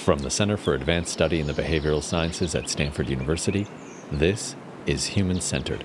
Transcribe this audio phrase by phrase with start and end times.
[0.00, 3.66] From the Center for Advanced Study in the Behavioral Sciences at Stanford University,
[4.10, 5.84] this is Human Centered.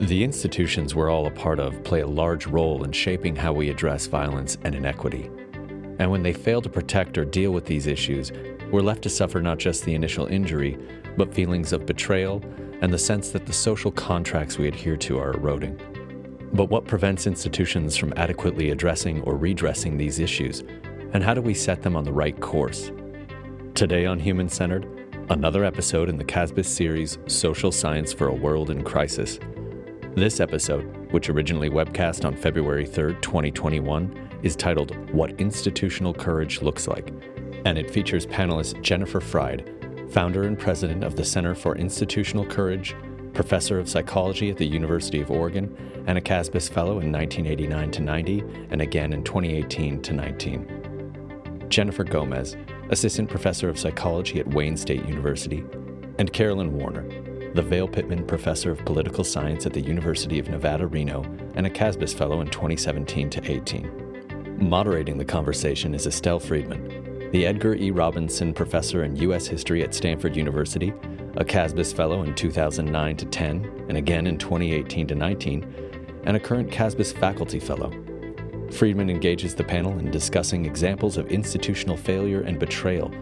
[0.00, 3.68] The institutions we're all a part of play a large role in shaping how we
[3.68, 5.28] address violence and inequity.
[5.98, 8.30] And when they fail to protect or deal with these issues,
[8.70, 10.78] we're left to suffer not just the initial injury,
[11.16, 12.42] but feelings of betrayal
[12.82, 15.80] and the sense that the social contracts we adhere to are eroding.
[16.52, 20.64] But what prevents institutions from adequately addressing or redressing these issues?
[21.12, 22.92] And how do we set them on the right course?
[23.74, 24.86] Today on Human Centered,
[25.30, 29.38] another episode in the CASBS series Social Science for a World in Crisis.
[30.14, 36.86] This episode, which originally webcast on February 3rd, 2021, is titled What Institutional Courage Looks
[36.86, 37.12] Like
[37.64, 42.94] and it features panelist Jennifer Freyd, founder and president of the Center for Institutional Courage,
[43.34, 48.02] professor of psychology at the University of Oregon, and a CASBS Fellow in 1989 to
[48.02, 51.66] 90 and again in 2018 to 19.
[51.68, 52.56] Jennifer Gomez,
[52.90, 55.64] assistant professor of psychology at Wayne State University,
[56.18, 57.06] and Carolyn Warner,
[57.54, 61.22] the Vail Pittman Professor of Political Science at the University of Nevada, Reno,
[61.54, 64.68] and a CASBS Fellow in 2017 to 18.
[64.68, 66.97] Moderating the conversation is Estelle Freedman,
[67.32, 67.90] the Edgar E.
[67.90, 69.46] Robinson Professor in U.S.
[69.46, 70.94] History at Stanford University,
[71.36, 76.40] a CASBS Fellow in 2009 to 10, and again in 2018 to 19, and a
[76.40, 77.92] current CASBS Faculty Fellow.
[78.72, 83.12] Freedman engages the panel in discussing examples of institutional failure and betrayal,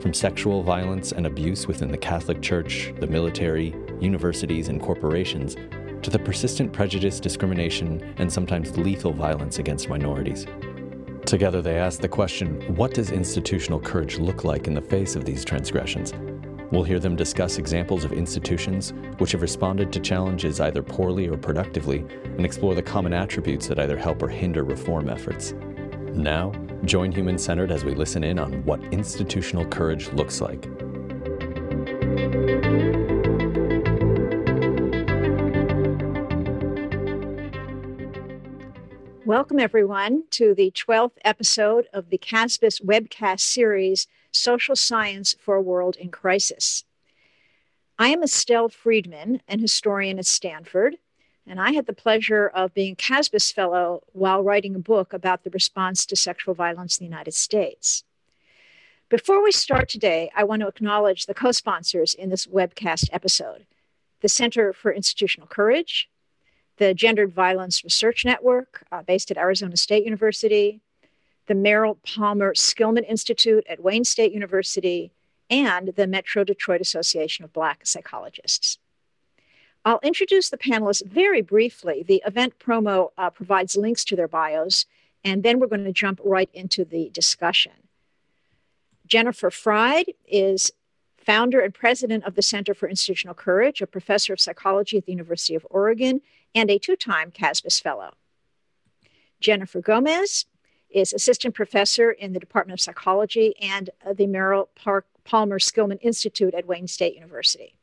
[0.00, 5.56] from sexual violence and abuse within the Catholic Church, the military, universities, and corporations,
[6.00, 10.46] to the persistent prejudice, discrimination, and sometimes lethal violence against minorities.
[11.26, 15.24] Together, they ask the question what does institutional courage look like in the face of
[15.24, 16.12] these transgressions?
[16.70, 21.36] We'll hear them discuss examples of institutions which have responded to challenges either poorly or
[21.36, 25.52] productively and explore the common attributes that either help or hinder reform efforts.
[26.12, 26.52] Now,
[26.84, 30.68] join Human Centered as we listen in on what institutional courage looks like.
[39.26, 45.60] Welcome, everyone, to the 12th episode of the CASBS webcast series, Social Science for a
[45.62, 46.84] World in Crisis.
[47.98, 50.96] I am Estelle Freedman, an historian at Stanford,
[51.46, 55.50] and I had the pleasure of being CASBS Fellow while writing a book about the
[55.50, 58.04] response to sexual violence in the United States.
[59.10, 63.66] Before we start today, I want to acknowledge the co sponsors in this webcast episode
[64.22, 66.08] the Center for Institutional Courage,
[66.80, 70.80] the Gendered Violence Research Network, uh, based at Arizona State University,
[71.46, 75.12] the Merrill Palmer Skillman Institute at Wayne State University,
[75.50, 78.78] and the Metro Detroit Association of Black Psychologists.
[79.84, 82.02] I'll introduce the panelists very briefly.
[82.02, 84.86] The event promo uh, provides links to their bios,
[85.22, 87.72] and then we're going to jump right into the discussion.
[89.06, 90.70] Jennifer Freyd is
[91.24, 95.12] founder and president of the Center for Institutional Courage, a professor of psychology at the
[95.12, 96.20] University of Oregon,
[96.54, 98.14] and a two time CASBS Fellow.
[99.40, 100.46] Jennifer Gomez
[100.90, 106.54] is assistant professor in the Department of Psychology and the Merrill Park Palmer Skillman Institute
[106.54, 107.76] at Wayne State University.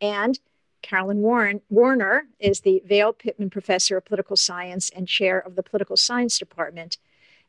[0.00, 0.38] And
[0.82, 5.62] Carolyn Warren, Warner is the Vail Pittman Professor of Political Science and Chair of the
[5.62, 6.98] Political Science Department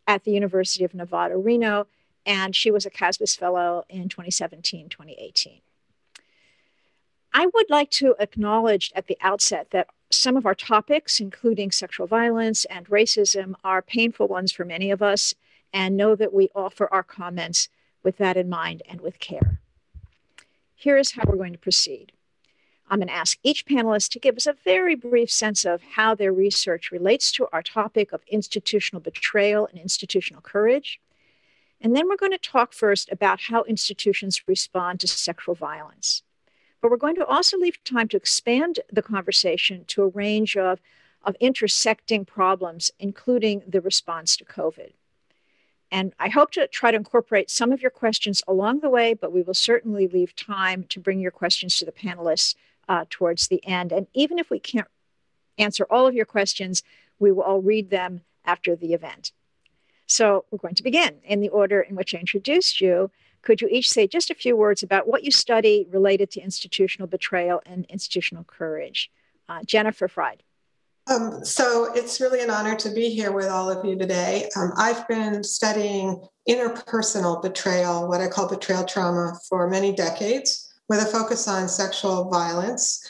[0.07, 1.88] at the University of Nevada, Reno,
[2.26, 5.62] and she was a CASBS Fellow in 2017 2018.
[7.34, 12.06] I would like to acknowledge at the outset that some of our topics, including sexual
[12.06, 15.34] violence and racism, are painful ones for many of us,
[15.74, 17.70] and know that we offer our comments
[18.04, 19.62] with that in mind and with care.
[20.76, 22.12] Here is how we're going to proceed.
[22.90, 26.14] I'm going to ask each panelist to give us a very brief sense of how
[26.14, 31.00] their research relates to our topic of institutional betrayal and institutional courage.
[31.81, 36.22] And then we're going to talk first about how institutions respond to sexual violence.
[36.80, 40.80] But we're going to also leave time to expand the conversation to a range of,
[41.24, 44.94] of intersecting problems, including the response to COVID.
[45.92, 49.33] And I hope to try to incorporate some of your questions along the way, but
[49.33, 52.56] we will certainly leave time to bring your questions to the panelists
[52.88, 53.92] uh, towards the end.
[53.92, 54.88] And even if we can't
[55.57, 56.81] answer all of your questions,
[57.19, 59.33] we will all read them after the event.
[60.12, 63.10] So we're going to begin in the order in which I introduced you.
[63.42, 67.08] Could you each say just a few words about what you study related to institutional
[67.08, 69.10] betrayal and institutional courage?
[69.48, 70.40] Uh, Jennifer Freyd.
[71.08, 74.50] Um, so it's really an honor to be here with all of you today.
[74.56, 81.02] Um, I've been studying interpersonal betrayal, what I call betrayal trauma, for many decades, with
[81.02, 83.10] a focus on sexual violence.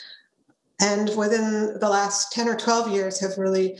[0.80, 3.78] And within the last 10 or 12 years, have really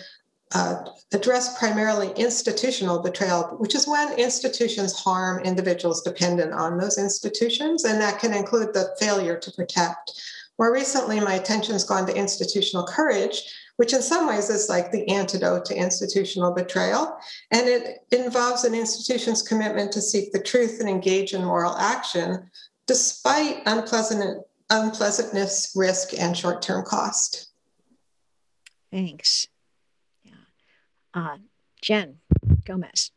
[0.54, 7.84] uh, addressed primarily institutional betrayal, which is when institutions harm individuals dependent on those institutions,
[7.84, 10.12] and that can include the failure to protect.
[10.58, 13.42] More recently, my attention's gone to institutional courage,
[13.76, 17.16] which in some ways is like the antidote to institutional betrayal.
[17.50, 22.50] And it involves an institution's commitment to seek the truth and engage in moral action
[22.86, 27.48] despite unpleasant, unpleasantness, risk, and short term cost.
[28.90, 29.46] Thanks.
[31.14, 31.36] Uh,
[31.80, 32.18] Jen
[32.64, 33.10] Gomez.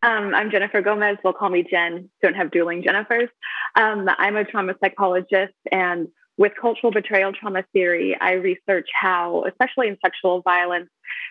[0.00, 1.18] Um, I'm Jennifer Gomez.
[1.22, 2.08] They'll call me Jen.
[2.22, 3.28] Don't have dueling Jennifers.
[3.74, 6.08] Um, I'm a trauma psychologist and
[6.38, 10.88] with cultural betrayal trauma theory, I research how, especially in sexual violence,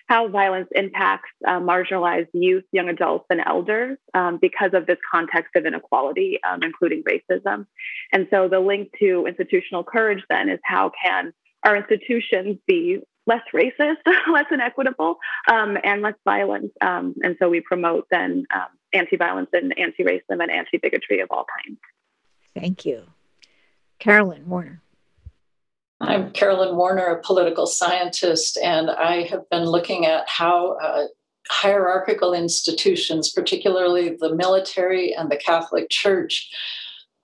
[0.08, 5.56] how violence impacts uh, marginalized youth, young adults, and elders um, because of this context
[5.56, 7.66] of inequality, um, including racism.
[8.12, 11.32] And so the link to institutional courage then is how can
[11.64, 13.98] our institutions be less racist,
[14.32, 15.18] less inequitable,
[15.52, 16.72] um, and less violent.
[16.82, 21.80] Um, and so we promote then um, anti-violence and anti-racism and anti-bigotry of all kinds.
[22.56, 23.04] Thank you.
[24.00, 24.82] Carolyn Warner.
[26.00, 31.06] I'm Carolyn Warner, a political scientist, and I have been looking at how uh,
[31.50, 36.52] hierarchical institutions, particularly the military and the Catholic Church,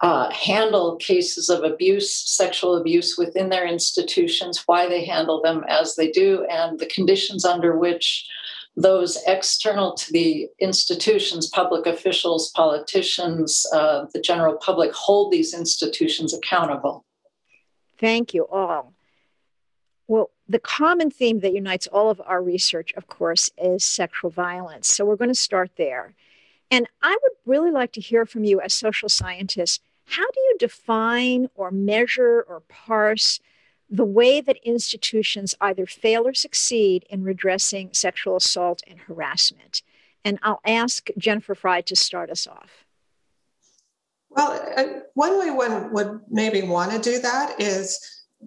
[0.04, 5.96] uh, handle cases of abuse, sexual abuse within their institutions, why they handle them as
[5.96, 8.28] they do, and the conditions under which
[8.76, 16.34] those external to the institutions, public officials, politicians, uh, the general public hold these institutions
[16.34, 17.06] accountable.
[17.98, 18.94] Thank you all.
[20.10, 24.90] Well, the common theme that unites all of our research, of course, is sexual violence.
[24.90, 26.14] So we're going to start there.
[26.70, 29.80] And I would really like to hear from you as social scientists.
[30.06, 33.40] How do you define or measure or parse
[33.90, 39.82] the way that institutions either fail or succeed in redressing sexual assault and harassment?
[40.26, 42.86] And I'll ask Jennifer Freyd to start us off.
[44.30, 48.00] Well, one way one would maybe want to do that is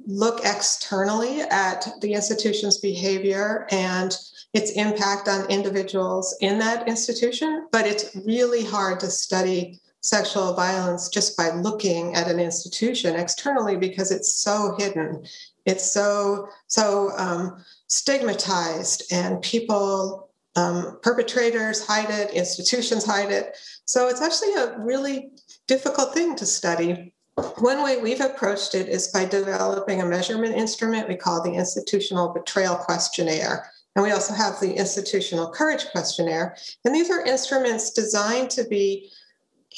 [0.06, 4.16] look externally at the institution's behavior and
[4.52, 7.66] its impact on individuals in that institution.
[7.70, 13.76] But it's really hard to study sexual violence just by looking at an institution externally
[13.76, 15.24] because it's so hidden.
[15.64, 23.56] It's so so um, stigmatized, and people, um, perpetrators hide it, institutions hide it.
[23.84, 25.30] So it's actually a really
[25.66, 27.12] difficult thing to study.
[27.58, 32.32] One way we've approached it is by developing a measurement instrument we call the Institutional
[32.32, 33.70] Betrayal Questionnaire.
[33.94, 36.56] And we also have the Institutional Courage Questionnaire.
[36.84, 39.10] And these are instruments designed to be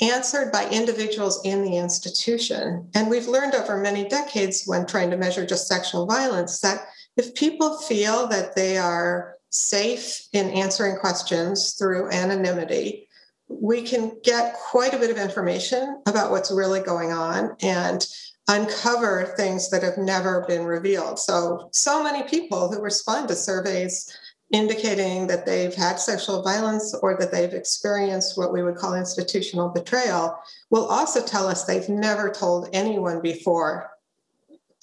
[0.01, 2.89] answered by individuals in the institution.
[2.95, 6.87] And we've learned over many decades when trying to measure just sexual violence that
[7.17, 13.09] if people feel that they are safe in answering questions through anonymity,
[13.49, 18.07] we can get quite a bit of information about what's really going on and
[18.47, 21.19] uncover things that have never been revealed.
[21.19, 24.17] So, so many people who respond to surveys
[24.53, 29.69] indicating that they've had sexual violence or that they've experienced what we would call institutional
[29.69, 30.39] betrayal
[30.71, 33.91] will also tell us they've never told anyone before,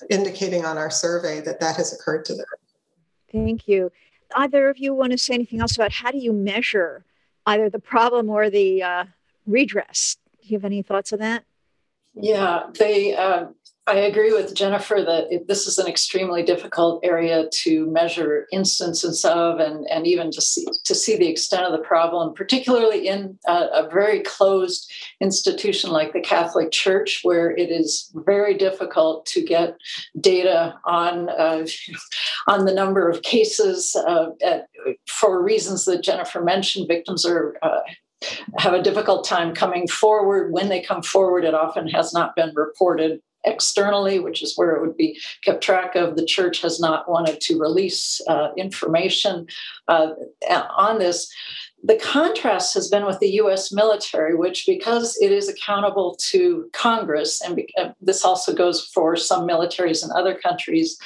[0.10, 2.45] indicating on our survey that that has occurred to them.
[3.31, 3.91] Thank you.
[4.36, 7.03] Either of you want to say anything else about how do you measure
[7.45, 9.05] either the problem or the uh,
[9.45, 10.17] redress.
[10.41, 11.43] Do you have any thoughts on that?
[12.13, 13.15] Yeah, they.
[13.15, 13.48] Uh,
[13.88, 19.24] I agree with Jennifer that it, this is an extremely difficult area to measure instances
[19.24, 23.38] of, and and even to see to see the extent of the problem, particularly in
[23.46, 29.44] a, a very closed institution like the Catholic Church, where it is very difficult to
[29.44, 29.77] get
[30.20, 31.68] data on uh,
[32.48, 34.68] on the number of cases uh, at,
[35.08, 36.88] for reasons that Jennifer mentioned.
[36.88, 37.82] Victims are uh,
[38.58, 40.51] have a difficult time coming forward.
[40.51, 44.82] When they come forward, it often has not been reported externally, which is where it
[44.82, 46.16] would be kept track of.
[46.16, 49.48] The church has not wanted to release uh, information
[49.88, 50.10] uh,
[50.50, 51.32] on this.
[51.86, 57.42] The contrast has been with the US military, which, because it is accountable to Congress,
[57.42, 60.98] and uh, this also goes for some militaries in other countries,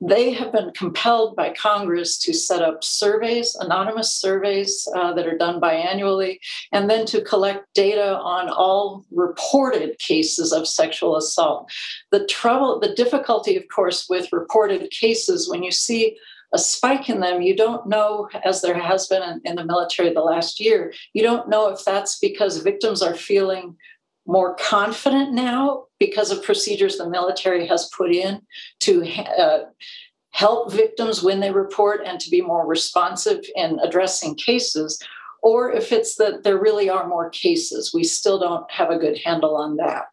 [0.00, 5.38] they have been compelled by Congress to set up surveys, anonymous surveys uh, that are
[5.38, 6.40] done biannually,
[6.72, 11.70] and then to collect data on all reported cases of sexual assault.
[12.10, 16.18] The trouble, the difficulty, of course, with reported cases when you see
[16.52, 20.20] a spike in them, you don't know, as there has been in, the military the
[20.20, 23.76] last year, you don't know if that's because victims are feeling
[24.26, 28.40] more confident now because of procedures the military has put in
[28.80, 29.04] to
[29.38, 29.64] uh,
[30.30, 35.00] help victims when they report and to be more responsive in addressing cases,
[35.42, 37.92] or if it's that there really are more cases.
[37.92, 40.04] We still don't have a good handle on that.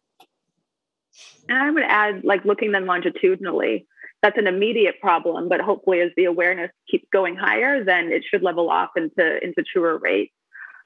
[1.48, 3.86] And I would add, like looking then longitudinally,
[4.22, 8.42] that's an immediate problem, but hopefully as the awareness keeps going higher, then it should
[8.42, 10.32] level off into, into truer rates.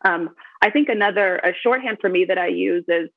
[0.04, 0.30] Um,
[0.62, 3.08] I think another a shorthand for me that I use is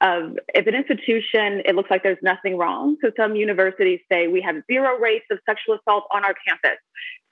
[0.00, 2.96] of if an institution it looks like there's nothing wrong.
[3.02, 6.78] So some universities say we have zero rates of sexual assault on our campus.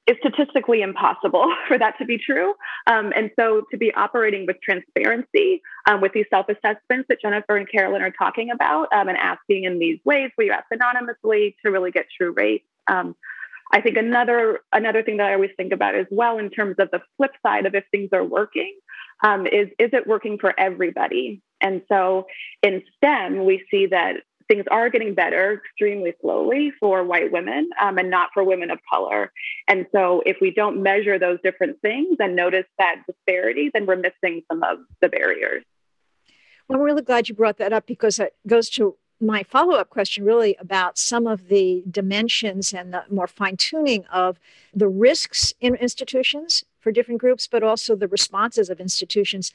[0.06, 2.54] It's statistically impossible for that to be true.
[2.86, 7.56] Um, and so to be operating with transparency um, with these self assessments that Jennifer
[7.56, 11.56] and Carolyn are talking about um, and asking in these ways where you ask anonymously
[11.64, 12.66] to really get true rates.
[12.86, 13.16] Um,
[13.72, 16.90] I think another another thing that I always think about as well in terms of
[16.90, 18.76] the flip side of if things are working
[19.24, 21.42] um, is is it working for everybody?
[21.60, 22.26] And so
[22.62, 24.16] in STEM, we see that
[24.48, 28.78] things are getting better extremely slowly for white women um, and not for women of
[28.92, 29.32] color.
[29.68, 33.96] And so if we don't measure those different things and notice that disparity, then we're
[33.96, 35.64] missing some of the barriers.
[36.68, 39.90] Well, I'm really glad you brought that up because it goes to my follow up
[39.90, 44.38] question really about some of the dimensions and the more fine tuning of
[44.74, 49.52] the risks in institutions for different groups, but also the responses of institutions.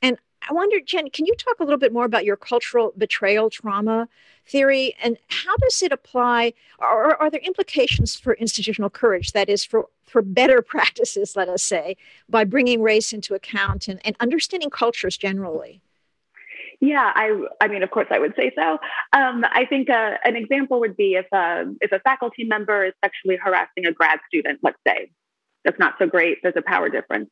[0.00, 0.18] And
[0.48, 4.08] I wonder, Jen, can you talk a little bit more about your cultural betrayal trauma
[4.46, 6.54] theory and how does it apply?
[6.78, 9.32] Or are there implications for institutional courage?
[9.32, 11.96] That is, for, for better practices, let us say,
[12.28, 15.82] by bringing race into account and, and understanding cultures generally?
[16.80, 18.78] Yeah, I, I mean, of course, I would say so.
[19.12, 22.86] Um, I think uh, an example would be if a, uh, if a faculty member
[22.86, 25.10] is sexually harassing a grad student, let's say,
[25.62, 26.38] that's not so great.
[26.42, 27.28] There's a power difference.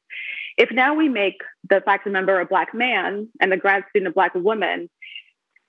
[0.59, 4.13] If now we make the faculty member a black man and the grad student a
[4.13, 4.91] black woman,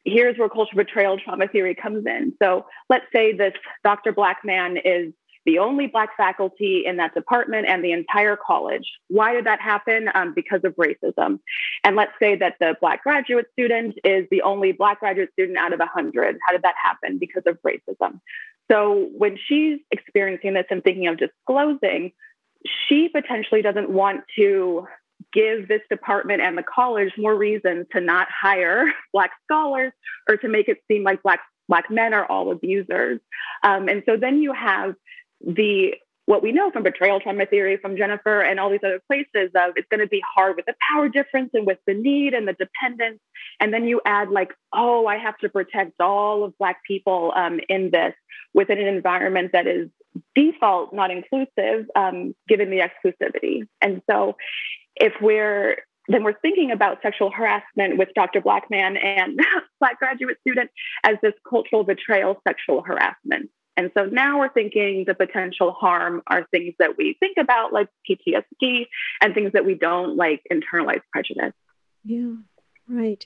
[0.03, 2.34] here's where cultural betrayal trauma theory comes in.
[2.41, 3.53] So let's say this
[3.84, 4.12] Dr.
[4.12, 5.13] Black man is
[5.46, 8.84] the only Black faculty in that department and the entire college.
[9.08, 10.10] Why did that happen?
[10.13, 11.39] Um, because of racism.
[11.84, 15.74] And let's say that the Black graduate student is the only Black graduate student out
[15.74, 16.38] of 100.
[16.46, 17.17] How did that happen?
[17.19, 18.19] Because of racism.
[18.72, 22.12] So when she's experiencing this and thinking of disclosing,
[22.87, 24.87] she potentially doesn't want to
[25.33, 29.91] give this department and the college more reasons to not hire Black scholars
[30.27, 33.19] or to make it seem like Black Black men are all abusers.
[33.63, 34.95] Um, and so then you have
[35.39, 35.93] the
[36.29, 39.71] what we know from betrayal trauma theory from Jennifer and all these other places of
[39.75, 42.53] it's going to be hard with the power difference and with the need and the
[42.53, 43.19] dependence.
[43.59, 47.59] And then you add like, oh, I have to protect all of Black people um,
[47.67, 48.13] in this
[48.53, 49.89] within an environment that is
[50.36, 53.67] default not inclusive, um, given the exclusivity.
[53.81, 54.38] And so
[54.98, 55.77] if we're
[56.09, 58.41] then we're thinking about sexual harassment with Dr.
[58.41, 59.39] Blackman and
[59.79, 60.69] Black graduate student
[61.03, 63.50] as this cultural betrayal sexual harassment.
[63.79, 67.88] And so now we're thinking the potential harm are things that we think about, like
[68.09, 68.88] PTSD,
[69.21, 71.53] and things that we don't like internalized prejudice.
[72.03, 72.33] Yeah,
[72.89, 73.25] right.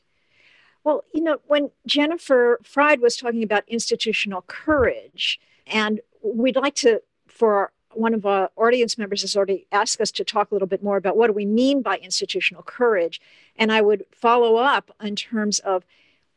[0.83, 7.01] Well, you know, when Jennifer Freyd was talking about institutional courage, and we'd like to,
[7.25, 10.83] for one of our audience members has already asked us to talk a little bit
[10.83, 13.19] more about what do we mean by institutional courage.
[13.55, 15.83] And I would follow up in terms of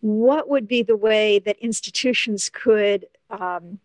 [0.01, 3.79] what would be the way that institutions could um,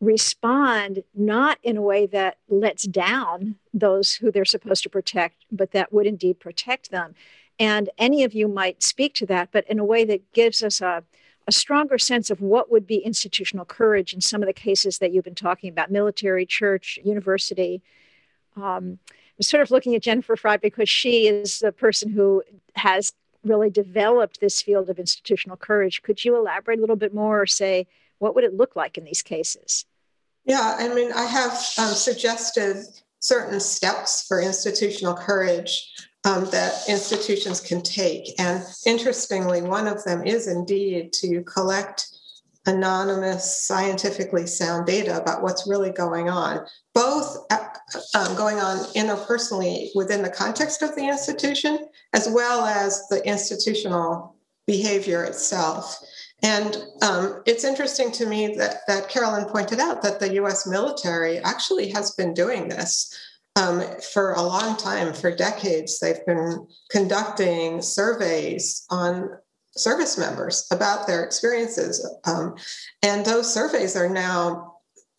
[0.00, 5.72] respond not in a way that lets down those who they're supposed to protect, but
[5.72, 7.14] that would indeed protect them.
[7.58, 10.80] And any of you might speak to that, but in a way that gives us
[10.80, 11.04] a,
[11.46, 15.12] a stronger sense of what would be institutional courage in some of the cases that
[15.12, 17.82] you've been talking about military, church, university.
[18.56, 18.98] Um,
[19.36, 22.42] I'm sort of looking at Jennifer Freyd because she is the person who
[22.76, 23.12] has
[23.44, 26.02] really developed this field of institutional courage.
[26.02, 27.86] Could you elaborate a little bit more or say,
[28.18, 29.84] what would it look like in these cases?
[30.44, 32.84] Yeah, I mean, I have um, suggested
[33.20, 35.90] certain steps for institutional courage
[36.24, 38.38] um, that institutions can take.
[38.38, 42.08] And interestingly, one of them is indeed to collect
[42.66, 47.68] anonymous, scientifically sound data about what's really going on, both uh,
[48.14, 51.78] um, going on interpersonally within the context of the institution,
[52.14, 54.34] as well as the institutional
[54.66, 55.98] behavior itself.
[56.44, 61.38] And um, it's interesting to me that, that Carolyn pointed out that the US military
[61.38, 63.12] actually has been doing this
[63.56, 63.82] um,
[64.12, 65.98] for a long time, for decades.
[65.98, 69.30] They've been conducting surveys on
[69.74, 72.06] service members about their experiences.
[72.24, 72.56] Um,
[73.02, 74.74] and those surveys are now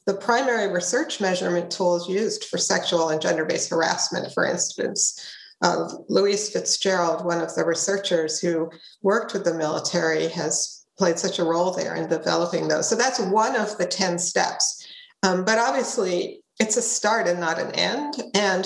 [0.05, 5.20] the primary research measurement tools used for sexual and gender based harassment, for instance.
[5.63, 8.70] Uh, Louise Fitzgerald, one of the researchers who
[9.01, 12.90] worked with the military, has played such a role there in developing those.
[12.90, 14.88] So that's one of the 10 steps.
[15.24, 18.16] Um, but obviously, it's a start and not an end.
[18.34, 18.66] And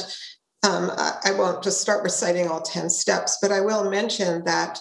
[0.63, 4.77] um, I, I, won't just start reciting all 10 steps, but I will mention that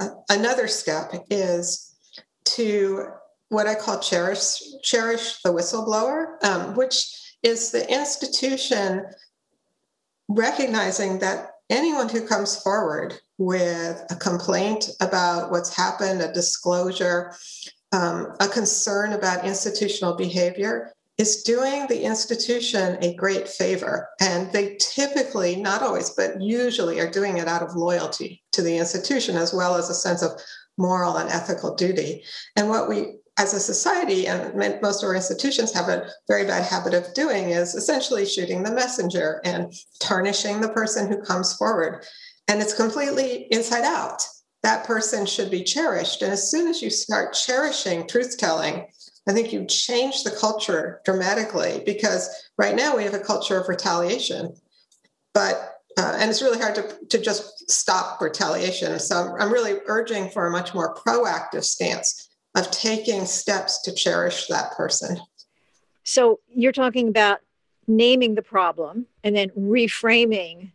[0.00, 1.94] uh, another step is
[2.46, 3.06] to
[3.48, 9.06] what I call cherish, cherish the whistleblower, um, which is the institution
[10.28, 17.34] recognizing that anyone who comes forward with a complaint about what's happened, a disclosure,
[17.92, 24.08] um, a concern about institutional behavior is doing the institution a great favor.
[24.20, 28.78] And they typically, not always, but usually are doing it out of loyalty to the
[28.78, 30.32] institution as well as a sense of
[30.78, 32.24] moral and ethical duty.
[32.56, 36.62] And what we as a society, and most of our institutions have a very bad
[36.62, 42.04] habit of doing, is essentially shooting the messenger and tarnishing the person who comes forward.
[42.48, 44.22] And it's completely inside out.
[44.62, 46.20] That person should be cherished.
[46.20, 48.86] And as soon as you start cherishing truth telling,
[49.26, 52.28] I think you change the culture dramatically because
[52.58, 54.52] right now we have a culture of retaliation.
[55.32, 58.98] But uh, and it's really hard to, to just stop retaliation.
[58.98, 64.46] So I'm really urging for a much more proactive stance of taking steps to cherish
[64.48, 65.18] that person.
[66.02, 67.40] So you're talking about
[67.86, 70.72] naming the problem and then reframing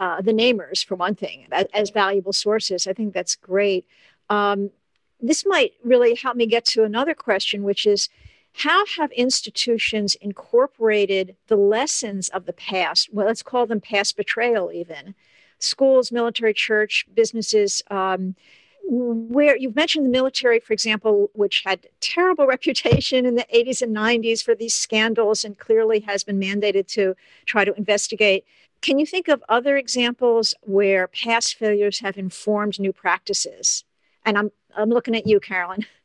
[0.00, 2.86] uh, the namers, for one thing, as, as, valuable sources.
[2.86, 3.86] I think that's great.
[4.28, 4.70] Um,
[5.20, 8.08] this might really help me get to another question, which is
[8.54, 13.12] how have institutions incorporated the lessons of the past?
[13.12, 15.14] Well, let's call them past betrayal, even
[15.58, 17.82] schools, military, church, businesses.
[17.90, 18.36] Um,
[18.86, 23.94] where you've mentioned the military, for example, which had terrible reputation in the 80s and
[23.94, 27.14] 90s for these scandals and clearly has been mandated to
[27.46, 28.44] try to investigate.
[28.82, 33.84] Can you think of other examples where past failures have informed new practices?
[34.26, 35.86] And I'm, I'm looking at you, Carolyn.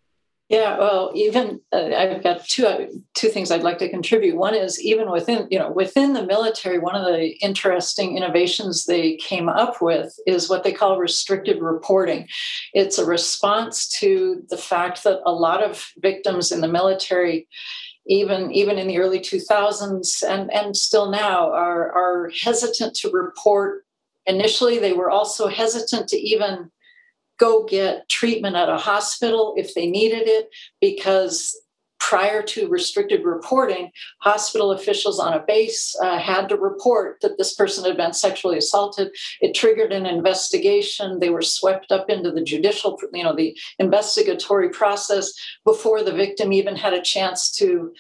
[0.49, 4.35] Yeah, well, even uh, I've got two uh, two things I'd like to contribute.
[4.35, 9.15] One is even within you know within the military, one of the interesting innovations they
[9.17, 12.27] came up with is what they call restricted reporting.
[12.73, 17.47] It's a response to the fact that a lot of victims in the military
[18.07, 23.85] even even in the early 2000s and and still now are are hesitant to report
[24.25, 26.71] initially they were also hesitant to even
[27.39, 30.49] go get treatment at a hospital if they needed it
[30.79, 31.55] because
[31.99, 37.53] prior to restricted reporting, hospital officials on a base uh, had to report that this
[37.53, 39.09] person had been sexually assaulted.
[39.41, 41.19] It triggered an investigation.
[41.19, 45.33] They were swept up into the judicial, you know, the investigatory process
[45.65, 47.93] before the victim even had a chance to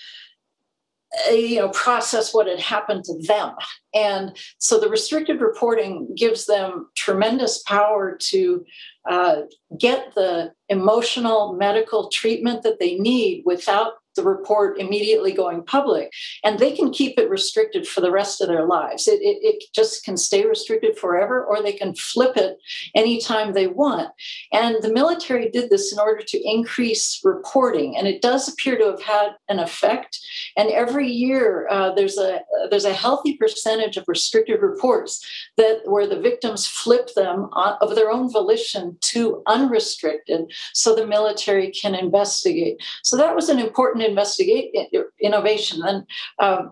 [1.27, 3.55] uh, you know process what had happened to them
[3.95, 8.63] and so the restricted reporting gives them tremendous power to
[9.09, 9.41] uh,
[9.77, 16.11] get the emotional medical treatment that they need without the report immediately going public
[16.43, 19.07] and they can keep it restricted for the rest of their lives.
[19.07, 22.57] It, it, it, just can stay restricted forever or they can flip it
[22.95, 24.09] anytime they want.
[24.51, 28.85] And the military did this in order to increase reporting and it does appear to
[28.85, 30.19] have had an effect.
[30.57, 35.25] And every year uh, there's a there's a healthy percentage of restricted reports
[35.57, 41.05] that where the victims flip them on, of their own volition to unrestricted so the
[41.05, 42.81] military can investigate.
[43.03, 44.75] So that was an important investigate
[45.21, 45.81] innovation.
[45.83, 46.03] And
[46.39, 46.71] um,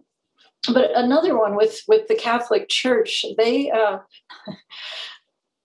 [0.73, 3.71] but another one with with the Catholic Church, they.
[3.71, 3.99] Uh,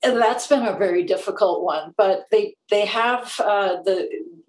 [0.03, 4.09] that's been a very difficult one, but they they have uh, the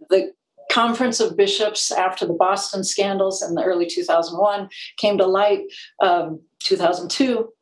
[0.09, 0.33] the
[0.71, 5.61] conference of bishops after the Boston scandals in the early 2001 came to light
[6.01, 7.53] um, 2002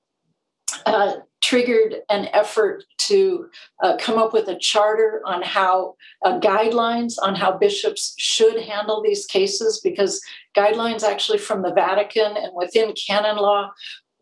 [0.86, 3.50] uh, triggered an effort to
[3.84, 9.02] uh, come up with a charter on how uh, guidelines on how bishops should handle
[9.02, 10.22] these cases because
[10.56, 13.72] guidelines actually from the Vatican and within canon law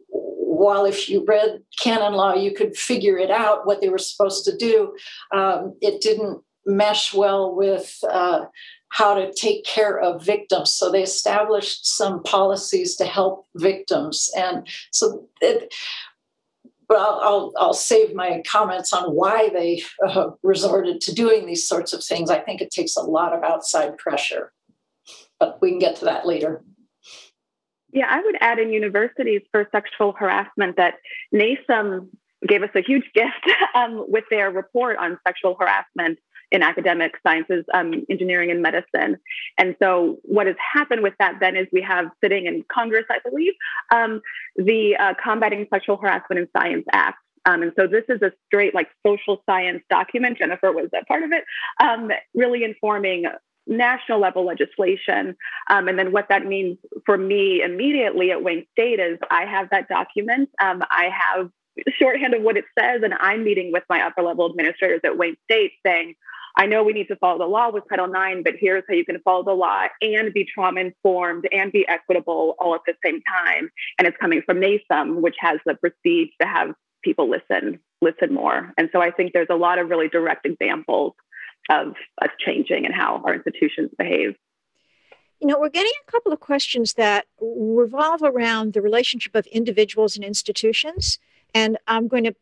[0.07, 4.43] while if you read canon law you could figure it out what they were supposed
[4.45, 4.93] to do
[5.33, 8.45] um, it didn't mesh well with uh,
[8.89, 10.73] how to take care of victims.
[10.73, 14.31] So they established some policies to help victims.
[14.35, 15.73] And so it,
[16.89, 21.65] but I'll, I'll, I'll, save my comments on why they uh, resorted to doing these
[21.65, 22.31] sorts of things.
[22.31, 24.51] I think it takes a lot of outside pressure,
[25.39, 26.63] but we can get to that later.
[27.91, 30.95] Yeah, I would add in universities for sexual harassment that
[31.33, 32.09] NASEM
[32.47, 36.19] gave us a huge gift um, with their report on sexual harassment
[36.51, 39.17] in academic sciences, um, engineering, and medicine.
[39.57, 43.19] And so, what has happened with that then is we have sitting in Congress, I
[43.27, 43.53] believe,
[43.93, 44.21] um,
[44.55, 47.17] the uh, Combating Sexual Harassment in Science Act.
[47.45, 50.37] Um, and so this is a straight like social science document.
[50.37, 51.43] Jennifer was a part of it,
[51.81, 53.25] um, really informing
[53.65, 55.35] national level legislation.
[55.69, 59.69] Um, and then what that means for me immediately at Wayne State is I have
[59.69, 60.49] that document.
[60.61, 61.49] Um, I have
[61.97, 65.37] shorthand of what it says, and I'm meeting with my upper level administrators at Wayne
[65.45, 66.15] State saying,
[66.59, 69.05] I know we need to follow the law with Title IX, but here's how you
[69.05, 73.21] can follow the law and be trauma informed and be equitable all at the same
[73.21, 73.69] time.
[73.97, 78.73] And it's coming from NASEM, which has the prestige to have people listen, listen more.
[78.77, 81.13] And so I think there's a lot of really direct examples
[81.69, 84.35] of us changing and how our institutions behave.
[85.39, 90.17] You know, we're getting a couple of questions that revolve around the relationship of individuals
[90.17, 91.19] and institutions.
[91.55, 92.35] And I'm going to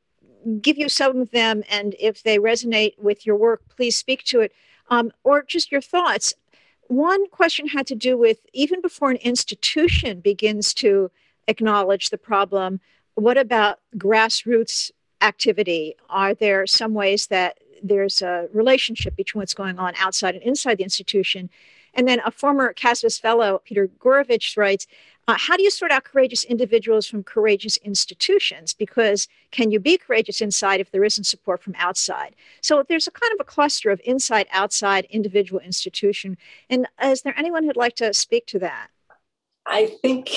[0.62, 1.64] give you some of them.
[1.70, 4.54] And if they resonate with your work, please speak to it
[4.90, 6.34] um, or just your thoughts.
[6.88, 11.12] One question had to do with even before an institution begins to
[11.48, 12.80] acknowledge the problem,
[13.16, 15.96] what about grassroots activity?
[16.10, 20.78] Are there some ways that there's a relationship between what's going on outside and inside
[20.78, 21.50] the institution.
[21.94, 24.88] And then a former CASBS fellow, Peter Gourevitch, writes,
[25.28, 28.74] uh, how do you sort out courageous individuals from courageous institutions?
[28.74, 32.36] Because can you be courageous inside if there isn't support from outside?
[32.62, 36.38] So there's a kind of a cluster of inside, outside, individual, institution.
[36.70, 38.88] And is there anyone who'd like to speak to that?
[39.70, 40.30] I think,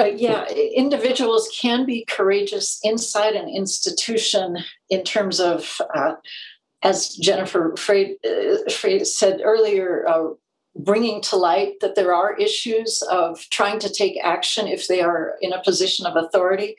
[0.00, 4.56] uh, yeah, individuals can be courageous inside an institution
[4.88, 6.14] in terms of uh,
[6.82, 10.28] as Jennifer uh, said earlier, uh,
[10.78, 15.36] bringing to light that there are issues of trying to take action if they are
[15.40, 16.76] in a position of authority.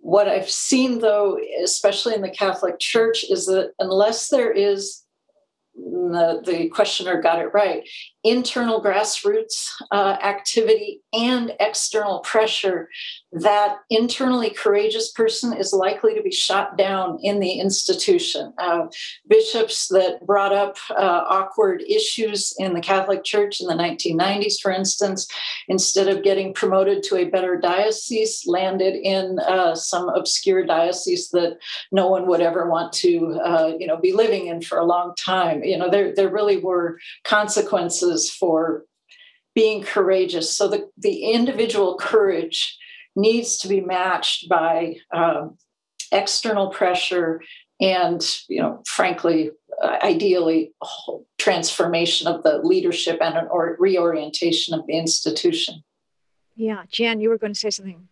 [0.00, 5.02] What I've seen, though, especially in the Catholic Church, is that unless there is
[5.74, 7.88] the, the questioner got it right
[8.24, 12.88] internal grassroots uh, activity and external pressure
[13.32, 18.52] that internally courageous person is likely to be shot down in the institution.
[18.58, 18.86] Uh,
[19.28, 24.70] bishops that brought up uh, awkward issues in the Catholic Church in the 1990s, for
[24.70, 25.26] instance,
[25.68, 31.58] instead of getting promoted to a better diocese, landed in uh, some obscure diocese that
[31.90, 35.12] no one would ever want to, uh, you know, be living in for a long
[35.16, 35.62] time.
[35.64, 38.84] You know, there there really were consequences for
[39.54, 40.52] being courageous.
[40.52, 42.78] So the the individual courage
[43.16, 45.56] needs to be matched by um,
[46.12, 47.40] external pressure
[47.80, 49.50] and you know frankly
[49.82, 50.72] uh, ideally
[51.38, 55.82] transformation of the leadership and an or reorientation of the institution
[56.54, 58.08] yeah jen you were going to say something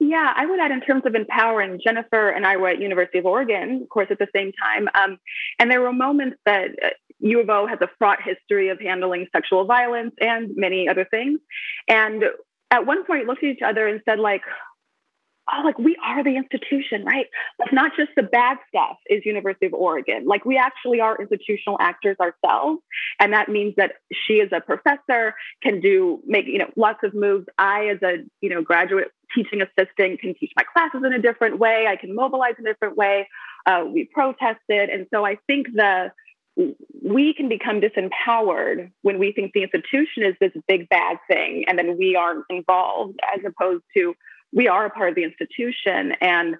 [0.00, 3.26] yeah i would add in terms of empowering jennifer and i were at university of
[3.26, 5.18] oregon of course at the same time um,
[5.58, 6.88] and there were moments that uh,
[7.20, 11.40] U of O has a fraught history of handling sexual violence and many other things.
[11.88, 12.24] And
[12.70, 14.42] at one point looked at each other and said, like,
[15.52, 17.26] oh, like we are the institution, right?
[17.58, 20.26] Like not just the bad stuff is University of Oregon.
[20.26, 22.80] Like we actually are institutional actors ourselves.
[23.20, 27.14] And that means that she as a professor can do make, you know, lots of
[27.14, 27.46] moves.
[27.58, 31.58] I as a, you know, graduate teaching assistant can teach my classes in a different
[31.58, 31.86] way.
[31.88, 33.28] I can mobilize in a different way.
[33.66, 34.90] Uh, we protested.
[34.90, 36.12] And so I think the
[36.56, 41.78] we can become disempowered when we think the institution is this big bad thing and
[41.78, 44.14] then we aren't involved as opposed to
[44.52, 46.56] we are a part of the institution and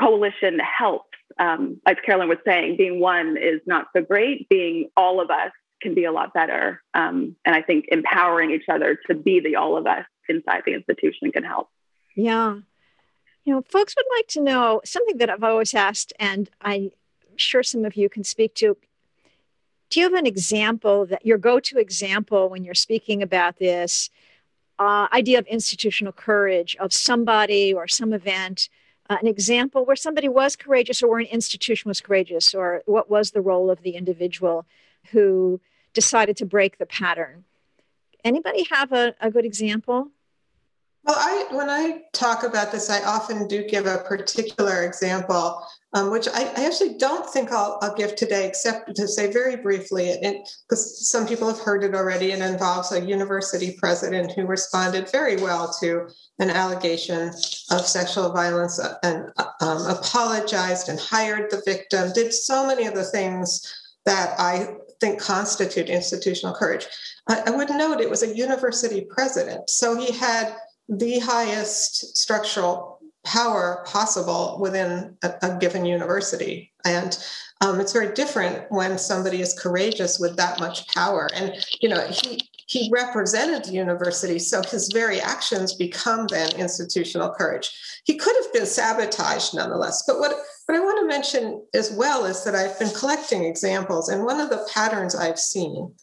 [0.00, 1.08] coalition helps.
[1.38, 4.48] Um, as carolyn was saying being one is not so great.
[4.48, 5.52] Being all of us
[5.82, 6.82] can be a lot better.
[6.94, 10.72] Um, and i think empowering each other to be the all of us inside the
[10.72, 11.68] institution can help.
[12.16, 12.60] Yeah.
[13.44, 16.92] You know folks would like to know something that i've always asked and i'm
[17.36, 18.78] sure some of you can speak to
[19.94, 24.10] do you have an example that your go-to example when you're speaking about this
[24.80, 28.68] uh, idea of institutional courage of somebody or some event
[29.08, 33.08] uh, an example where somebody was courageous or where an institution was courageous or what
[33.08, 34.66] was the role of the individual
[35.12, 35.60] who
[35.92, 37.44] decided to break the pattern?
[38.24, 40.08] Anybody have a, a good example
[41.04, 45.62] well, I when I talk about this, I often do give a particular example,
[45.92, 49.56] um, which I, I, actually don't think I'll, I'll, give today, except to say very
[49.56, 50.14] briefly,
[50.66, 52.32] because some people have heard it already.
[52.32, 57.28] It involves a university president who responded very well to an allegation
[57.70, 59.26] of sexual violence uh, and
[59.60, 63.60] um, apologized and hired the victim, did so many of the things
[64.06, 64.68] that I
[65.02, 66.86] think constitute institutional courage.
[67.28, 70.56] I, I would note it was a university president, so he had
[70.88, 76.72] the highest structural power possible within a, a given university.
[76.84, 77.18] And
[77.62, 81.30] um, it's very different when somebody is courageous with that much power.
[81.34, 87.30] And, you know, he, he represented the university, so his very actions become then institutional
[87.30, 87.70] courage.
[88.04, 90.04] He could have been sabotaged nonetheless.
[90.06, 94.08] But what, what I want to mention as well is that I've been collecting examples,
[94.08, 95.94] and one of the patterns I've seen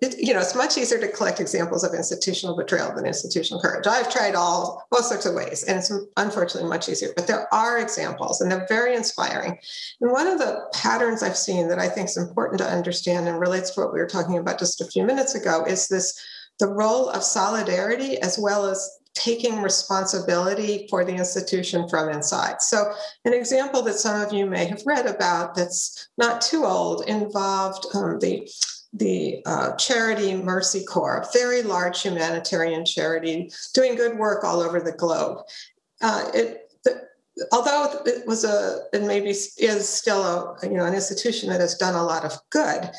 [0.00, 3.86] it, you know, it's much easier to collect examples of institutional betrayal than institutional courage.
[3.86, 7.10] I've tried all all sorts of ways, and it's unfortunately much easier.
[7.16, 9.58] But there are examples, and they're very inspiring.
[10.00, 13.40] And one of the patterns I've seen that I think is important to understand and
[13.40, 16.20] relates to what we were talking about just a few minutes ago is this:
[16.58, 22.60] the role of solidarity as well as taking responsibility for the institution from inside.
[22.60, 22.92] So,
[23.24, 27.86] an example that some of you may have read about that's not too old involved
[27.94, 28.48] um, the
[28.98, 34.80] the uh, charity Mercy Corps, a very large humanitarian charity doing good work all over
[34.80, 35.38] the globe.
[36.00, 37.02] Uh, it, the,
[37.52, 41.74] although it was a, it maybe is still a, you know, an institution that has
[41.74, 42.90] done a lot of good,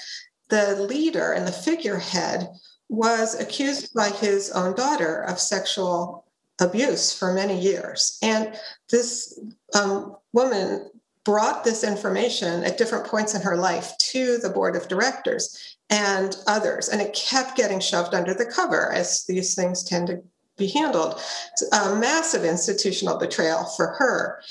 [0.50, 2.48] the leader and the figurehead
[2.90, 6.26] was accused by his own daughter of sexual
[6.60, 8.18] abuse for many years.
[8.22, 8.58] And
[8.90, 9.40] this
[9.74, 10.90] um, woman
[11.26, 16.36] brought this information at different points in her life to the board of directors and
[16.48, 16.90] others.
[16.90, 20.22] And it kept getting shoved under the cover as these things tend to
[20.58, 21.22] be handled.
[21.54, 24.42] It's a massive institutional betrayal for her.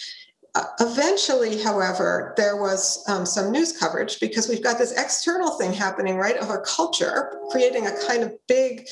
[0.54, 5.70] Uh, eventually, however, there was um, some news coverage because we've got this external thing
[5.70, 8.88] happening, right, of a culture creating a kind of big,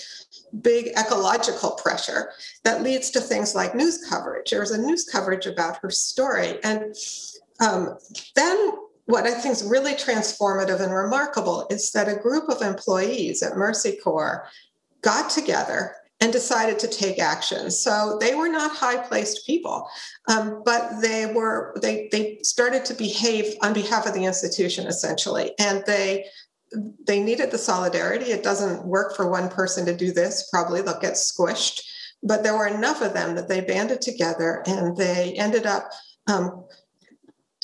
[0.61, 2.33] big ecological pressure
[2.65, 4.51] that leads to things like news coverage.
[4.51, 6.59] There was a news coverage about her story.
[6.63, 6.95] And
[7.61, 7.97] um,
[8.37, 8.73] then
[9.07, 13.57] what I think is really transformative and remarkable is that a group of employees at
[13.57, 14.47] Mercy Corps
[15.03, 17.71] got together and decided to take action.
[17.71, 19.87] So they were not high-placed people,
[20.29, 25.53] um, but they were they they started to behave on behalf of the institution essentially,
[25.59, 26.25] and they
[27.07, 28.27] they needed the solidarity.
[28.27, 30.49] It doesn't work for one person to do this.
[30.51, 31.83] Probably they'll get squished,
[32.23, 35.91] but there were enough of them that they banded together and they ended up
[36.27, 36.65] um,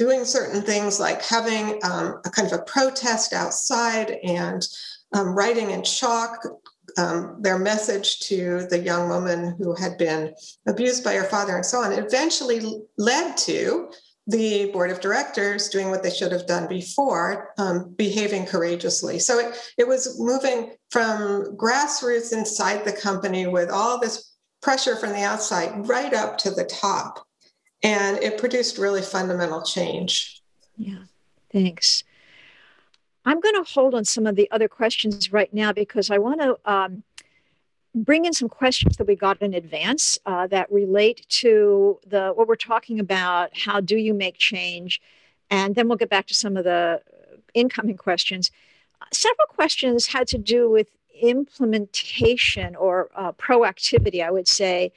[0.00, 4.66] doing certain things like having um, a kind of a protest outside and
[5.12, 6.38] um, writing in chalk
[6.96, 10.34] um, their message to the young woman who had been
[10.66, 13.90] abused by her father and so on eventually led to
[14.26, 19.18] the board of directors doing what they should have done before, um, behaving courageously.
[19.18, 24.32] So it, it was moving from grassroots inside the company with all this
[24.62, 27.26] pressure from the outside right up to the top
[27.82, 30.42] and it produced really fundamental change.
[30.76, 31.04] Yeah,
[31.52, 32.04] thanks.
[33.24, 36.40] I'm going to hold on some of the other questions right now because I want
[36.40, 37.02] to um,
[37.94, 42.48] bring in some questions that we got in advance uh, that relate to the what
[42.48, 43.50] we're talking about.
[43.56, 45.00] How do you make change?
[45.50, 47.02] And then we'll get back to some of the
[47.54, 48.50] incoming questions.
[49.12, 50.88] Several questions had to do with
[51.20, 54.92] implementation or uh, proactivity, I would say,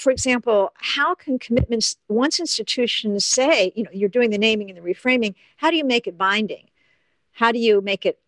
[0.00, 4.76] for example, how can commitments, once institutions say, you know, you're doing the naming and
[4.76, 6.68] the reframing, how do you make it binding?
[7.32, 8.18] How do you make it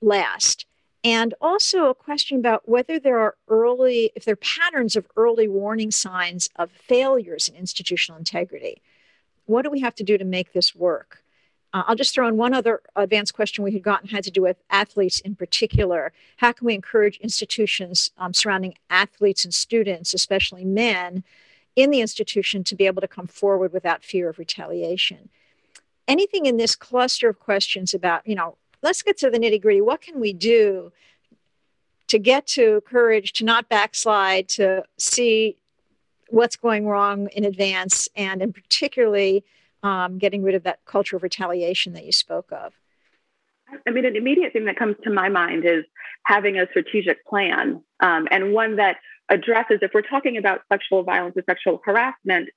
[0.00, 0.66] last?
[1.04, 5.48] And also a question about whether there are early, if there are patterns of early
[5.48, 8.82] warning signs of failures in institutional integrity.
[9.46, 11.21] What do we have to do to make this work?
[11.72, 14.42] Uh, I'll just throw in one other advanced question we had gotten had to do
[14.42, 16.12] with athletes in particular.
[16.36, 21.24] How can we encourage institutions um, surrounding athletes and students, especially men,
[21.74, 25.30] in the institution to be able to come forward without fear of retaliation?
[26.06, 29.80] Anything in this cluster of questions about, you know, let's get to the nitty gritty.
[29.80, 30.92] What can we do
[32.08, 35.56] to get to courage, to not backslide, to see
[36.28, 39.44] what's going wrong in advance, and in particularly
[39.82, 42.74] um, getting rid of that culture of retaliation that you spoke of?
[43.86, 45.84] I mean, an immediate thing that comes to my mind is
[46.24, 48.96] having a strategic plan um, and one that
[49.28, 52.48] addresses, if we're talking about sexual violence or sexual harassment,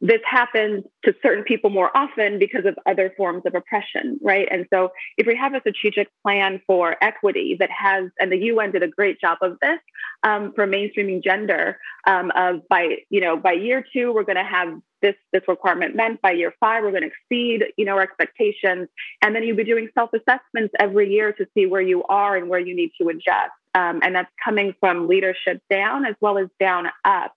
[0.00, 4.46] this happens to certain people more often because of other forms of oppression, right?
[4.50, 8.70] And so, if we have a strategic plan for equity that has, and the UN
[8.70, 9.80] did a great job of this
[10.22, 14.44] um, for mainstreaming gender, um, of by you know by year two we're going to
[14.44, 14.68] have
[15.02, 18.88] this this requirement meant by year five we're going to exceed you know our expectations,
[19.22, 22.48] and then you'll be doing self assessments every year to see where you are and
[22.48, 26.48] where you need to adjust, um, and that's coming from leadership down as well as
[26.60, 27.34] down up.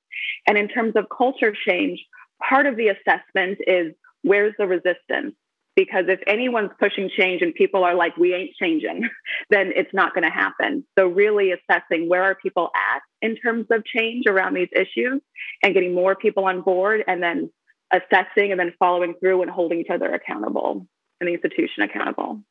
[0.47, 2.06] And in terms of culture change
[2.41, 3.93] part of the assessment is
[4.24, 5.36] where's the resistance?
[5.75, 9.10] Because if anyone's pushing change and people are like, we ain't changing,
[9.49, 10.86] then it's not going to happen.
[10.97, 15.21] So, really assessing where are people at in terms of change around these issues
[15.63, 17.49] and getting more people on board and then
[17.91, 20.88] assessing and then following through and holding each other accountable
[21.19, 22.41] and the institution accountable.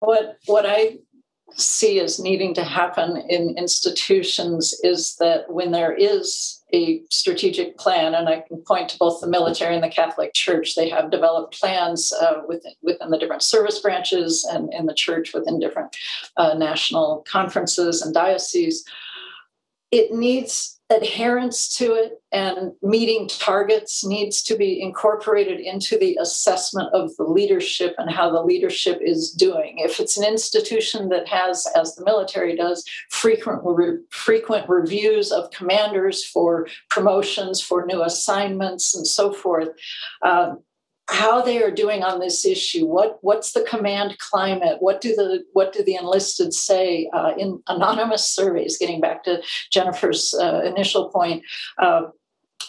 [0.00, 0.98] What what I
[1.52, 8.14] see as needing to happen in institutions is that when there is a strategic plan,
[8.14, 11.60] and I can point to both the military and the Catholic Church, they have developed
[11.60, 15.96] plans uh, within, within the different service branches and in the church within different
[16.36, 18.84] uh, national conferences and dioceses.
[19.92, 26.92] It needs adherence to it and meeting targets needs to be incorporated into the assessment
[26.92, 29.76] of the leadership and how the leadership is doing.
[29.78, 35.50] If it's an institution that has, as the military does, frequent re- frequent reviews of
[35.50, 39.68] commanders for promotions, for new assignments, and so forth.
[40.22, 40.54] Uh,
[41.08, 42.86] how they are doing on this issue.
[42.86, 44.78] What what's the command climate?
[44.80, 47.08] What do the what do the enlisted say?
[47.12, 51.42] Uh, in anonymous surveys getting back to jennifer's uh, initial point
[51.78, 52.02] uh,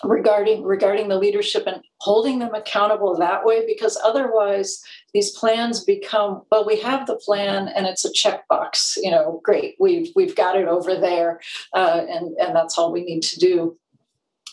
[0.04, 4.82] regarding regarding the leadership and holding them accountable that way because otherwise
[5.14, 9.76] these plans become well we have the plan and it's a checkbox you know great
[9.80, 11.40] we've we've got it over there
[11.74, 13.78] uh, and and that's all we need to do.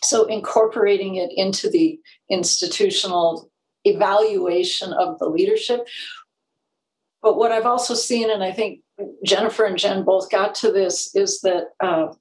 [0.04, 3.51] So incorporating it into the institutional
[3.84, 5.86] evaluation of the leadership.
[7.22, 8.80] But what I've also seen, and I think
[9.24, 12.12] Jennifer and Jen both got to this, is that uh,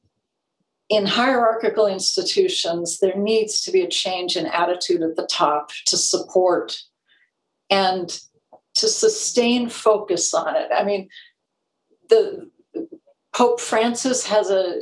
[0.89, 5.97] in hierarchical institutions, there needs to be a change in attitude at the top to
[5.97, 6.78] support
[7.69, 8.19] and
[8.76, 10.69] to sustain focus on it.
[10.74, 11.10] I mean,
[12.10, 12.50] the
[13.34, 14.76] Pope Francis has a,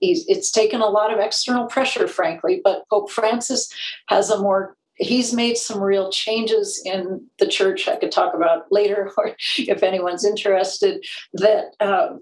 [0.00, 3.72] it's taken a lot of external pressure, frankly, but Pope Francis
[4.08, 7.88] has a more he's made some real changes in the church.
[7.88, 12.16] I could talk about later or if anyone's interested that uh,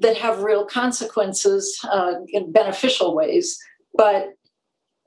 [0.00, 3.58] that have real consequences uh, in beneficial ways.
[3.94, 4.34] But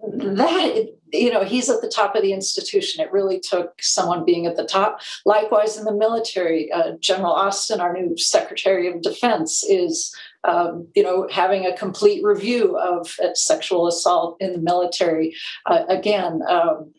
[0.01, 3.03] that you know he's at the top of the institution.
[3.03, 5.01] It really took someone being at the top.
[5.25, 11.03] Likewise in the military uh, general austin our new secretary of defense is um, you
[11.03, 16.93] know having a complete review of uh, sexual assault in the military uh, again um,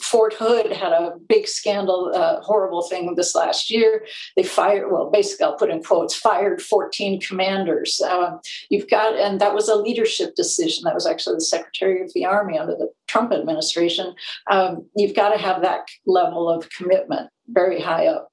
[0.00, 4.06] Fort Hood had a big scandal, uh, horrible thing this last year.
[4.36, 8.00] They fired, well, basically, I'll put in quotes, fired 14 commanders.
[8.00, 10.84] Uh, you've got, and that was a leadership decision.
[10.84, 14.14] That was actually the Secretary of the Army under the Trump administration.
[14.50, 18.30] Um, you've got to have that level of commitment very high up.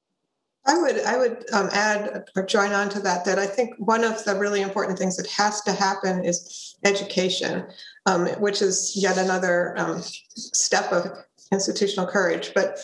[0.66, 4.06] I would I would um, add or join on to that that I think one
[4.06, 7.66] of the really important things that has to happen is education,
[8.06, 11.12] um, which is yet another um, step of
[11.52, 12.52] institutional courage.
[12.54, 12.80] But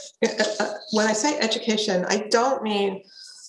[0.59, 3.03] uh, when I say education, I don't mean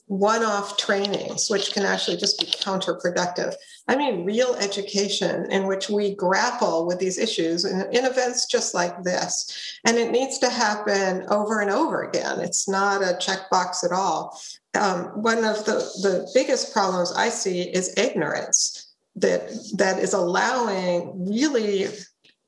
[0.06, 3.54] one off trainings, which can actually just be counterproductive.
[3.86, 8.74] I mean, real education in which we grapple with these issues in, in, events just
[8.74, 9.78] like this.
[9.86, 12.40] And it needs to happen over and over again.
[12.40, 14.36] It's not a checkbox at all.
[14.74, 21.28] Um, one of the, the biggest problems I see is ignorance that, that is allowing
[21.28, 21.88] really,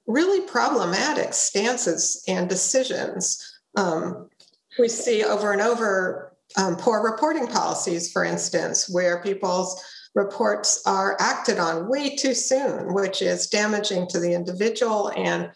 [0.06, 3.60] really problematic stances and decisions.
[3.76, 4.28] Um,
[4.78, 9.82] we see over and over um, poor reporting policies, for instance, where people's
[10.14, 15.50] reports are acted on way too soon, which is damaging to the individual and,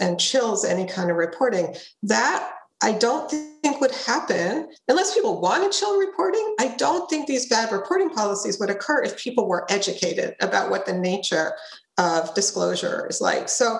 [0.00, 1.74] and chills any kind of reporting.
[2.02, 2.50] That
[2.82, 6.56] I don't think would happen unless people wanted chill reporting.
[6.58, 10.84] I don't think these bad reporting policies would occur if people were educated about what
[10.84, 11.52] the nature
[11.98, 13.48] of disclosure is like.
[13.48, 13.78] So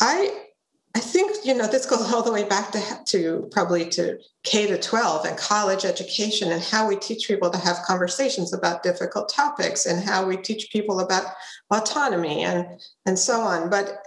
[0.00, 0.44] I
[0.96, 4.66] I think you know this goes all the way back to to probably to K
[4.66, 9.28] to 12 and college education and how we teach people to have conversations about difficult
[9.28, 11.26] topics and how we teach people about
[11.70, 12.66] autonomy and
[13.06, 13.70] and so on.
[13.70, 14.02] But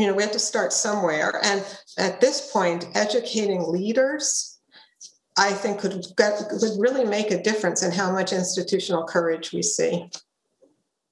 [0.00, 1.40] you know we have to start somewhere.
[1.44, 1.64] And
[1.98, 4.58] at this point, educating leaders,
[5.36, 9.62] I think could get, could really make a difference in how much institutional courage we
[9.62, 10.10] see.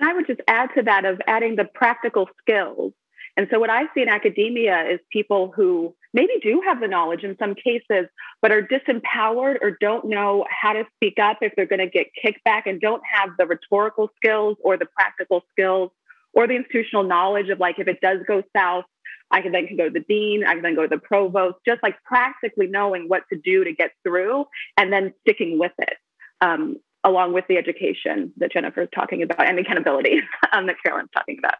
[0.01, 2.93] I would just add to that of adding the practical skills
[3.39, 7.23] and so, what I see in academia is people who maybe do have the knowledge
[7.23, 8.07] in some cases,
[8.43, 12.09] but are disempowered or don't know how to speak up if they're going to get
[12.21, 15.93] kickback and don't have the rhetorical skills or the practical skills
[16.33, 18.85] or the institutional knowledge of like, if it does go south,
[19.31, 21.57] I can then can go to the dean, I can then go to the provost,
[21.67, 24.47] just like practically knowing what to do to get through
[24.77, 25.97] and then sticking with it.
[26.41, 30.21] Um, along with the education that Jennifer is talking about and accountability
[30.53, 31.55] um, that Carolyn's talking about.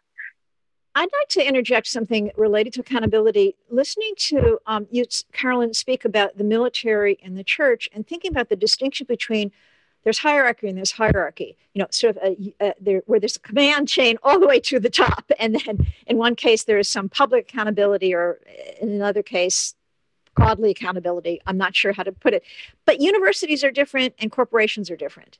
[0.95, 3.55] I'd like to interject something related to accountability.
[3.69, 8.49] Listening to um, you, Carolyn, speak about the military and the church, and thinking about
[8.49, 9.51] the distinction between
[10.03, 11.57] there's hierarchy and there's hierarchy.
[11.73, 14.59] You know, sort of a, a, there, where there's a command chain all the way
[14.61, 18.39] to the top, and then in one case there is some public accountability, or
[18.81, 19.75] in another case,
[20.35, 21.41] godly accountability.
[21.45, 22.43] I'm not sure how to put it,
[22.85, 25.37] but universities are different and corporations are different.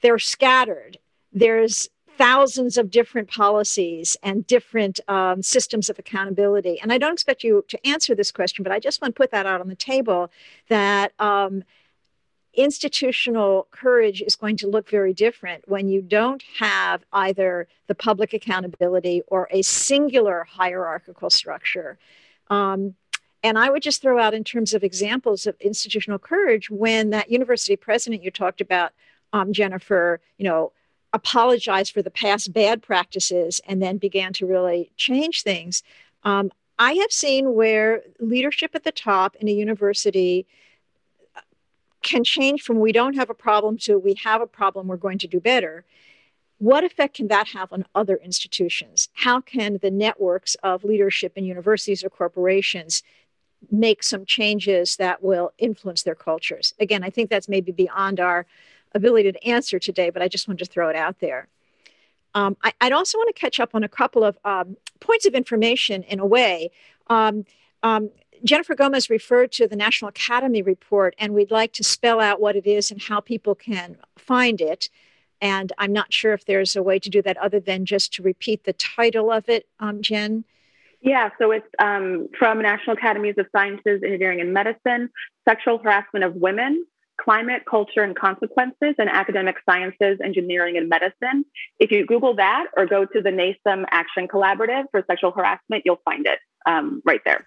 [0.00, 0.98] They're scattered.
[1.32, 1.88] There's
[2.18, 6.80] thousands of different policies and different um, systems of accountability.
[6.80, 9.30] And I don't expect you to answer this question, but I just want to put
[9.30, 10.30] that out on the table
[10.68, 11.62] that um,
[12.54, 18.32] institutional courage is going to look very different when you don't have either the public
[18.32, 21.98] accountability or a singular hierarchical structure.
[22.50, 22.94] Um,
[23.42, 27.30] and I would just throw out, in terms of examples of institutional courage, when that
[27.30, 28.92] university president you talked about,
[29.32, 30.72] um, Jennifer, you know,
[31.12, 35.82] apologized for the past bad practices and then began to really change things.
[36.24, 40.46] Um, I have seen where leadership at the top in a university
[42.02, 45.18] can change from we don't have a problem to we have a problem, we're going
[45.18, 45.84] to do better.
[46.58, 49.08] What effect can that have on other institutions?
[49.12, 53.02] How can the networks of leadership in universities or corporations
[53.70, 56.74] make some changes that will influence their cultures?
[56.80, 58.44] Again, I think that's maybe beyond our
[58.92, 61.46] ability to answer today, but I just wanted to throw it out there.
[62.34, 65.34] Um, I, would also want to catch up on a couple of um, points of
[65.34, 66.70] information in a way.
[67.08, 67.44] Um,
[67.82, 68.10] um,
[68.44, 72.56] Jennifer Gomez referred to the National Academy report, and we'd like to spell out what
[72.56, 74.88] it is and how people can find it.
[75.40, 78.22] And I'm not sure if there's a way to do that other than just to
[78.22, 80.44] repeat the title of it, um, Jen.
[81.00, 85.10] Yeah, so it's um, from National Academies of Sciences, Engineering, and Medicine
[85.48, 86.84] Sexual Harassment of Women
[87.20, 91.44] climate, culture, and consequences in academic sciences, engineering, and medicine.
[91.78, 96.00] If you Google that or go to the NASEM Action Collaborative for sexual harassment, you'll
[96.04, 97.46] find it um, right there.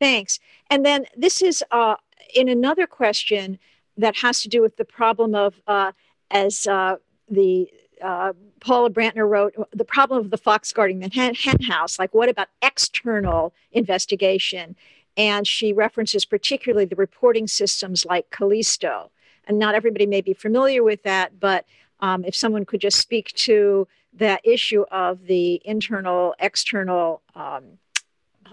[0.00, 0.38] Thanks.
[0.70, 1.96] And then this is uh,
[2.34, 3.58] in another question
[3.96, 5.92] that has to do with the problem of, uh,
[6.30, 6.96] as uh,
[7.30, 7.68] the
[8.02, 11.98] uh, Paula Brantner wrote, the problem of the fox guarding the hen, hen house.
[11.98, 14.76] Like, what about external investigation?
[15.16, 19.10] And she references particularly the reporting systems like Callisto.
[19.48, 21.64] And not everybody may be familiar with that, but
[22.00, 27.78] um, if someone could just speak to that issue of the internal, external um,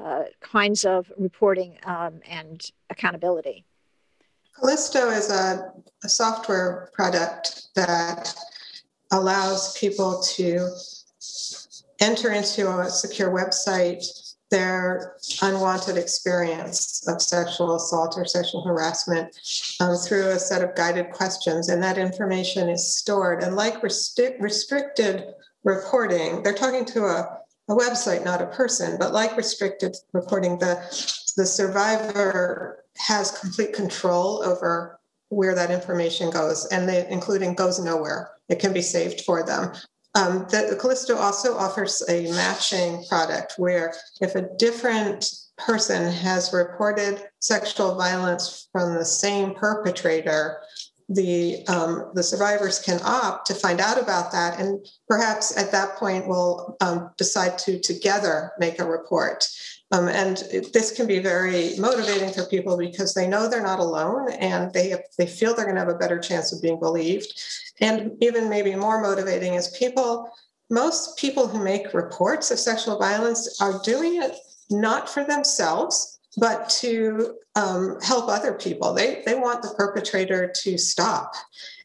[0.02, 3.66] uh, kinds of reporting um, and accountability.
[4.60, 5.74] Callisto is a,
[6.04, 8.34] a software product that
[9.12, 10.70] allows people to
[12.00, 14.06] enter into a secure website
[14.54, 19.36] their unwanted experience of sexual assault or sexual harassment
[19.80, 21.70] um, through a set of guided questions.
[21.70, 23.42] And that information is stored.
[23.42, 25.26] And like restric- restricted
[25.64, 27.40] reporting, they're talking to a,
[27.70, 30.76] a website, not a person, but like restricted reporting, the,
[31.38, 35.00] the survivor has complete control over
[35.30, 38.32] where that information goes, and they, including goes nowhere.
[38.50, 39.74] It can be saved for them.
[40.16, 45.26] Um, the, Callisto also offers a matching product where if a different
[45.58, 50.60] person has reported sexual violence from the same perpetrator,
[51.10, 55.96] the um, the survivors can opt to find out about that, and perhaps at that
[55.96, 59.48] point we'll um, decide to together make a report.
[59.94, 60.38] Um, and
[60.74, 64.96] this can be very motivating for people because they know they're not alone and they,
[65.20, 67.40] they feel they're going to have a better chance of being believed.
[67.80, 70.32] And even maybe more motivating is people,
[70.72, 74.36] most people who make reports of sexual violence are doing it
[74.72, 78.94] not for themselves, but to um, help other people.
[78.94, 81.34] They, they want the perpetrator to stop.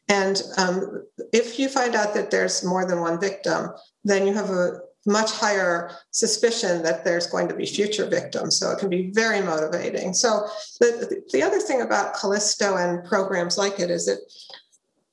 [0.07, 3.69] And um, if you find out that there's more than one victim,
[4.03, 8.59] then you have a much higher suspicion that there's going to be future victims.
[8.59, 10.13] So it can be very motivating.
[10.13, 10.47] So
[10.79, 14.19] the, the other thing about Callisto and programs like it is it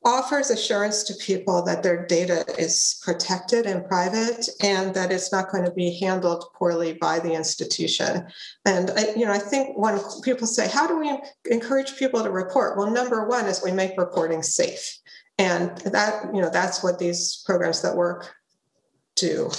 [0.06, 5.50] offers assurance to people that their data is protected and private and that it's not
[5.50, 8.24] going to be handled poorly by the institution.
[8.64, 11.18] And I, you know i think when people say how do we
[11.50, 12.78] encourage people to report?
[12.78, 14.96] Well number one is we make reporting safe.
[15.38, 18.32] And that you know that's what these programs that work
[19.16, 19.50] do.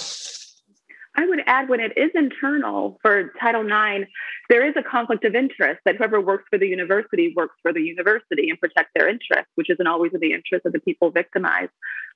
[1.18, 4.08] I would add when it is internal for Title IX,
[4.48, 7.80] there is a conflict of interest that whoever works for the university works for the
[7.82, 11.72] university and protects their interests, which isn't always in the interest of the people victimized.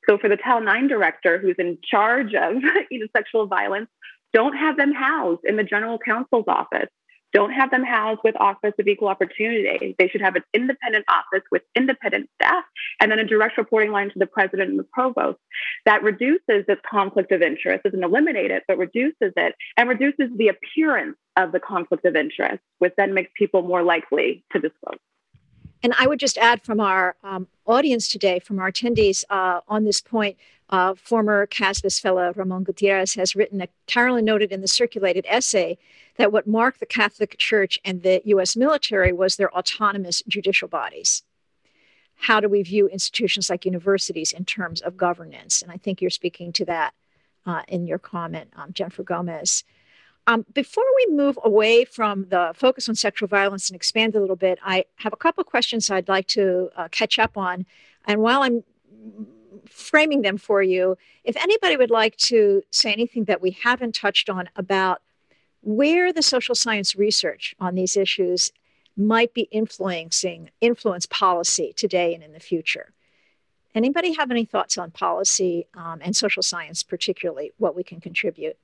[0.08, 3.88] So for the Title IX director who's in charge of you know, sexual violence,
[4.32, 6.88] don't have them housed in the general counsel's office.
[7.32, 9.94] Don't have them housed with Office of Equal Opportunity.
[9.98, 12.64] They should have an independent office with independent staff
[13.00, 15.38] and then a direct reporting line to the president and the provost.
[15.86, 20.48] That reduces this conflict of interest, doesn't eliminate it, but reduces it and reduces the
[20.48, 24.98] appearance of the conflict of interest, which then makes people more likely to disclose.
[25.82, 29.84] And I would just add from our um, audience today, from our attendees uh, on
[29.84, 30.36] this point,
[30.70, 35.76] uh, former CASBS fellow Ramon Gutierrez has written, a, Carolyn noted in the circulated essay,
[36.16, 41.22] that what marked the Catholic Church and the US military was their autonomous judicial bodies.
[42.14, 45.60] How do we view institutions like universities in terms of governance?
[45.60, 46.94] And I think you're speaking to that
[47.44, 49.64] uh, in your comment, um, Jennifer Gomez.
[50.26, 54.36] Um, before we move away from the focus on sexual violence and expand a little
[54.36, 57.66] bit, I have a couple of questions I'd like to uh, catch up on.
[58.06, 58.62] And while I'm
[59.66, 64.30] framing them for you, if anybody would like to say anything that we haven't touched
[64.30, 65.02] on about
[65.62, 68.52] where the social science research on these issues
[68.96, 72.92] might be influencing influence policy today and in the future.
[73.74, 78.56] Anybody have any thoughts on policy um, and social science, particularly what we can contribute?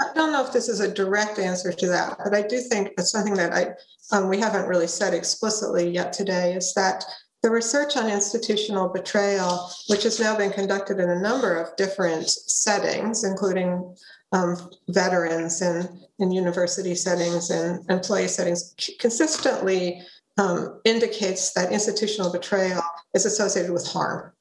[0.00, 2.88] I don't know if this is a direct answer to that, but I do think
[2.98, 3.74] it's something that I
[4.14, 7.04] um, we haven't really said explicitly yet today is that
[7.42, 12.28] the research on institutional betrayal, which has now been conducted in a number of different
[12.28, 13.94] settings, including
[14.32, 14.56] um,
[14.88, 15.88] veterans and
[16.18, 20.02] university settings and employee settings, consistently
[20.38, 22.82] um, indicates that institutional betrayal
[23.14, 24.32] is associated with harm.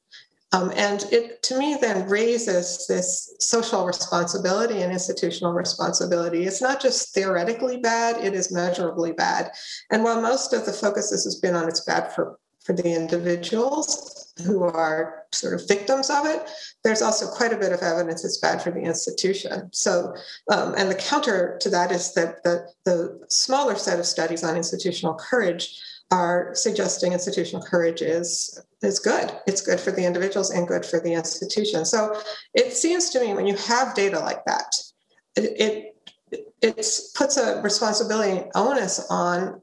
[0.53, 6.45] Um, and it, to me, then raises this social responsibility and institutional responsibility.
[6.45, 9.51] It's not just theoretically bad, it is measurably bad.
[9.91, 14.31] And while most of the focus has been on it's bad for, for the individuals
[14.45, 16.47] who are sort of victims of it,
[16.83, 19.69] there's also quite a bit of evidence it's bad for the institution.
[19.73, 20.13] So,
[20.51, 24.55] um, and the counter to that is that the, the smaller set of studies on
[24.55, 25.79] institutional courage
[26.13, 29.31] are suggesting institutional courage is is good.
[29.47, 31.85] It's good for the individuals and good for the institution.
[31.85, 32.21] So
[32.53, 34.75] it seems to me when you have data like that,
[35.35, 35.95] it
[36.31, 39.61] it, it puts a responsibility onus on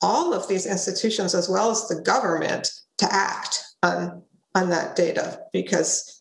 [0.00, 4.22] all of these institutions as well as the government to act on
[4.54, 6.20] on that data because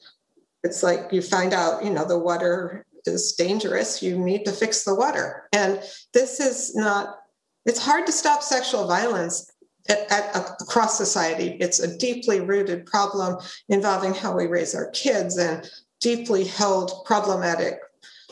[0.63, 4.83] it's like you find out you know the water is dangerous you need to fix
[4.83, 5.81] the water and
[6.13, 7.17] this is not
[7.65, 9.50] it's hard to stop sexual violence
[9.89, 11.57] across society.
[11.59, 13.37] It's a deeply rooted problem
[13.69, 15.69] involving how we raise our kids and
[15.99, 17.79] deeply held problematic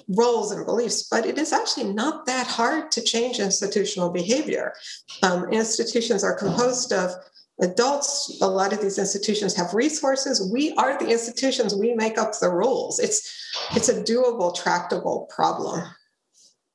[0.09, 4.73] roles and beliefs, but it is actually not that hard to change institutional behavior.
[5.21, 7.11] Um, institutions are composed of
[7.61, 8.39] adults.
[8.41, 10.49] A lot of these institutions have resources.
[10.51, 11.75] We are the institutions.
[11.75, 12.99] We make up the rules.
[12.99, 13.21] It's
[13.75, 15.83] it's a doable, tractable problem.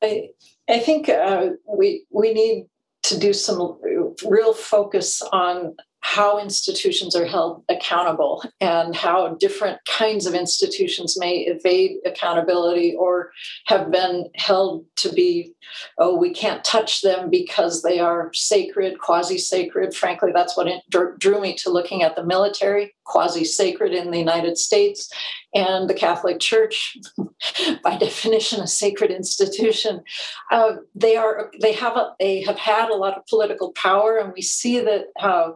[0.02, 0.30] I
[0.68, 2.66] I think uh, we we need
[3.04, 3.78] to do some
[4.22, 11.38] real focus on how institutions are held accountable and how different kinds of institutions may
[11.38, 13.30] evade accountability or
[13.64, 15.54] have been held to be,
[15.96, 19.94] oh, we can't touch them because they are sacred, quasi sacred.
[19.94, 24.58] Frankly, that's what drew me to looking at the military, quasi sacred in the United
[24.58, 25.10] States,
[25.54, 26.98] and the Catholic Church,
[27.82, 30.02] by definition, a sacred institution.
[30.50, 34.34] Uh, they are they have a, they have had a lot of political power, and
[34.34, 35.06] we see that.
[35.18, 35.52] Uh,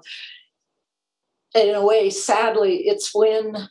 [1.55, 3.69] in a way, sadly, it's when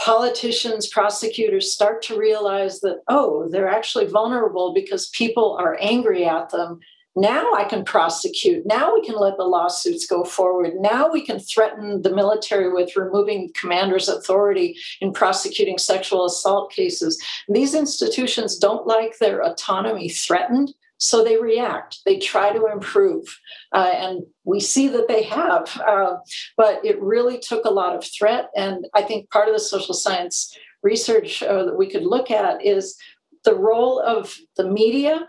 [0.00, 6.50] politicians, prosecutors start to realize that, oh, they're actually vulnerable because people are angry at
[6.50, 6.80] them.
[7.14, 8.64] Now I can prosecute.
[8.64, 10.72] Now we can let the lawsuits go forward.
[10.80, 17.22] Now we can threaten the military with removing commander's authority in prosecuting sexual assault cases.
[17.48, 20.72] These institutions don't like their autonomy threatened.
[21.02, 23.36] So they react, they try to improve.
[23.72, 25.82] Uh, and we see that they have.
[25.84, 26.18] Uh,
[26.56, 28.50] but it really took a lot of threat.
[28.54, 32.64] And I think part of the social science research uh, that we could look at
[32.64, 32.96] is
[33.44, 35.26] the role of the media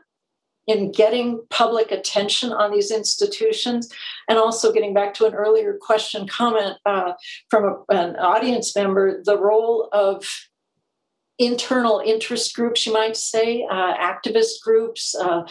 [0.68, 3.92] in getting public attention on these institutions
[4.30, 7.14] and also getting back to an earlier question comment uh,
[7.50, 10.24] from a, an audience member the role of
[11.46, 15.16] internal interest groups, you might say, uh, activist groups.
[15.16, 15.44] Uh,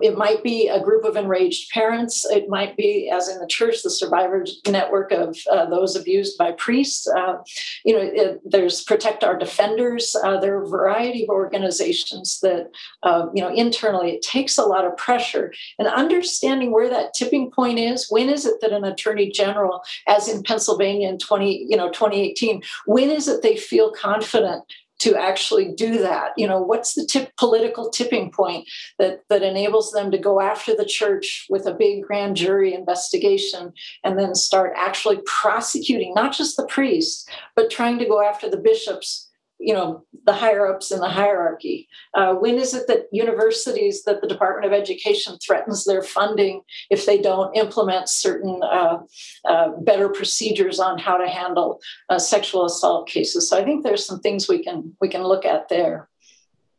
[0.00, 2.24] it might be a group of enraged parents.
[2.24, 6.52] It might be, as in the church, the survivor network of uh, those abused by
[6.52, 7.08] priests.
[7.08, 7.38] Uh,
[7.84, 10.14] you know, it, there's Protect Our Defenders.
[10.22, 12.70] Uh, there are a variety of organizations that,
[13.02, 17.50] uh, you know, internally it takes a lot of pressure and understanding where that tipping
[17.50, 18.06] point is.
[18.08, 22.62] When is it that an attorney general, as in Pennsylvania in 20, you know, 2018,
[22.86, 24.64] when is it they feel confident
[25.02, 26.32] to actually do that?
[26.36, 30.74] You know what's the tip, political tipping point that that enables them to go after
[30.74, 33.72] the church with a big grand jury investigation
[34.04, 38.56] and then start actually prosecuting not just the priests but trying to go after the
[38.56, 39.28] bishops
[39.62, 41.88] you know the higher ups in the hierarchy.
[42.14, 47.06] Uh, when is it that universities that the department of education threatens their funding if
[47.06, 48.98] they don't implement certain uh,
[49.44, 53.48] uh, better procedures on how to handle uh, sexual assault cases?
[53.48, 56.08] So i think there's some things we can we can look at there.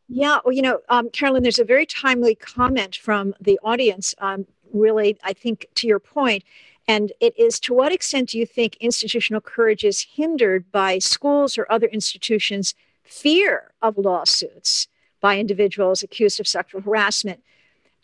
[0.08, 4.46] Yeah well you know um, carolyn there's a very timely comment from the audience um,
[4.72, 6.44] really i think to your point
[6.86, 11.56] and it is to what extent do you think institutional courage is hindered by schools
[11.56, 14.88] or other institutions' fear of lawsuits
[15.20, 17.42] by individuals accused of sexual harassment?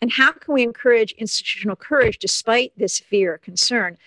[0.01, 3.97] And how can we encourage institutional courage despite this fear or concern?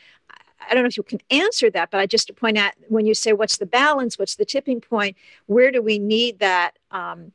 [0.69, 3.07] I don't know if you can answer that, but I just to point out when
[3.07, 5.17] you say what's the balance, what's the tipping point,
[5.47, 7.33] where do we need that um,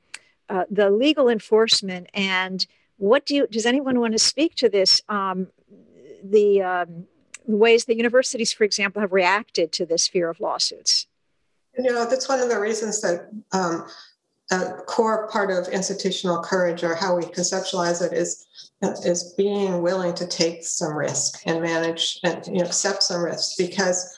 [0.49, 2.65] uh, the legal enforcement, and
[2.97, 5.01] what do you does anyone want to speak to this?
[5.07, 5.47] Um,
[6.23, 7.05] the um,
[7.57, 11.07] ways that universities, for example, have reacted to this fear of lawsuits?
[11.77, 13.87] You know, that's one of the reasons that um,
[14.51, 18.45] a core part of institutional courage, or how we conceptualize it, is
[19.05, 23.55] is being willing to take some risk and manage and you know, accept some risks
[23.55, 24.15] because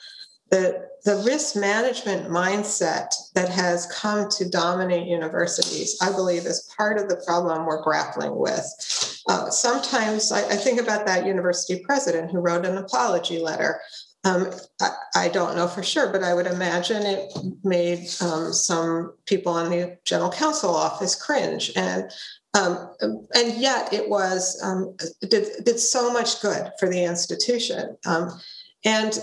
[0.52, 7.00] the the risk management mindset that has come to dominate universities, I believe, is part
[7.00, 9.11] of the problem we're grappling with.
[9.28, 13.80] Uh, sometimes I, I, think about that university president who wrote an apology letter.
[14.24, 14.52] Um,
[14.82, 17.32] I, I, don't know for sure, but I would imagine it
[17.64, 21.72] made um, some people in the general counsel office cringe.
[21.76, 22.12] And
[22.54, 27.96] um, and yet it was um, did, did so much good for the institution.
[28.06, 28.42] Um,
[28.84, 29.18] and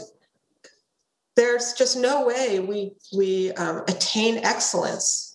[1.36, 5.28] there's just no way we we um, attain excellence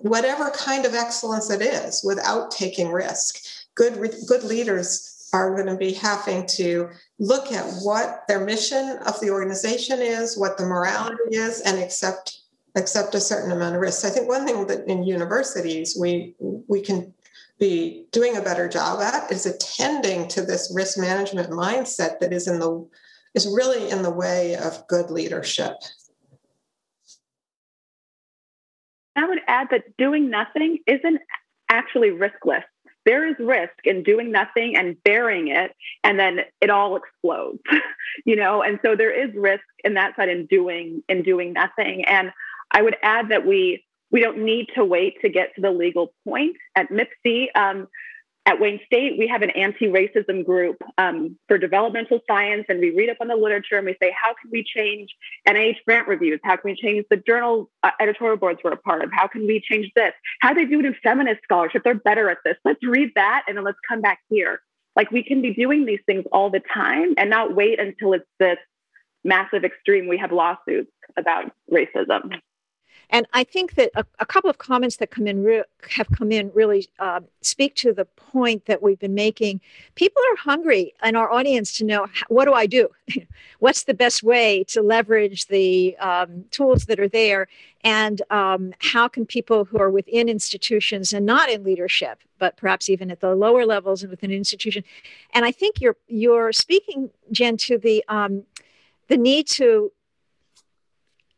[0.00, 3.36] whatever kind of excellence it is without taking risk
[3.74, 9.20] good good leaders are going to be having to look at what their mission of
[9.20, 12.40] the organization is what the morality is and accept
[12.76, 16.80] accept a certain amount of risk i think one thing that in universities we we
[16.80, 17.12] can
[17.60, 22.48] be doing a better job at is attending to this risk management mindset that is
[22.48, 22.88] in the
[23.34, 25.74] is really in the way of good leadership.
[29.14, 31.20] I would add that doing nothing isn't
[31.70, 32.64] actually riskless.
[33.04, 35.74] There is risk in doing nothing and bearing it,
[36.04, 37.60] and then it all explodes,
[38.24, 38.62] you know.
[38.62, 42.04] And so there is risk in that side in doing in doing nothing.
[42.04, 42.32] And
[42.70, 46.12] I would add that we we don't need to wait to get to the legal
[46.24, 46.56] point.
[46.76, 47.88] At MIPC, um,
[48.46, 53.10] at Wayne State, we have an anti-racism group um, for developmental science, and we read
[53.10, 55.10] up on the literature and we say, how can we change
[55.46, 56.40] NIH grant reviews?
[56.42, 59.10] How can we change the journal uh, editorial boards we're a part of?
[59.12, 60.12] How can we change this?
[60.40, 61.82] How do they do it in feminist scholarship?
[61.84, 62.56] They're better at this.
[62.64, 64.60] Let's read that, and then let's come back here.
[64.96, 68.26] Like we can be doing these things all the time and not wait until it's
[68.38, 68.58] this
[69.22, 70.08] massive extreme.
[70.08, 72.40] We have lawsuits about racism.
[73.10, 76.30] And I think that a, a couple of comments that come in re- have come
[76.32, 79.60] in really uh, speak to the point that we've been making.
[79.96, 82.88] People are hungry in our audience to know what do I do?
[83.58, 87.48] What's the best way to leverage the um, tools that are there?
[87.82, 92.88] And um, how can people who are within institutions and not in leadership, but perhaps
[92.88, 94.84] even at the lower levels and within an institution?
[95.34, 98.44] And I think you're you're speaking, Jen, to the um,
[99.08, 99.90] the need to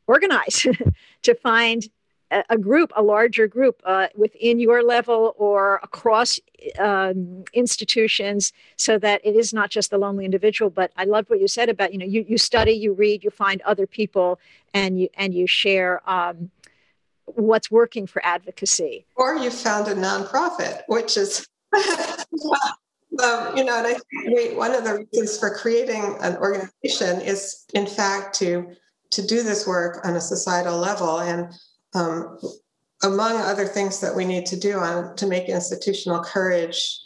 [0.06, 0.66] organize
[1.22, 1.88] to find
[2.30, 6.40] a, a group, a larger group uh, within your level or across
[6.78, 10.70] um, institutions so that it is not just the lonely individual.
[10.70, 13.30] But I love what you said about, you know, you, you study, you read, you
[13.30, 14.40] find other people
[14.74, 16.50] and you, and you share um,
[17.26, 19.06] what's working for advocacy.
[19.16, 21.46] Or you found a nonprofit, which is
[23.22, 27.66] Um, you know, and I think one of the reasons for creating an organization is,
[27.74, 28.74] in fact, to
[29.12, 31.20] to do this work on a societal level.
[31.20, 31.52] And
[31.94, 32.38] um,
[33.02, 36.98] among other things that we need to do on to make institutional courage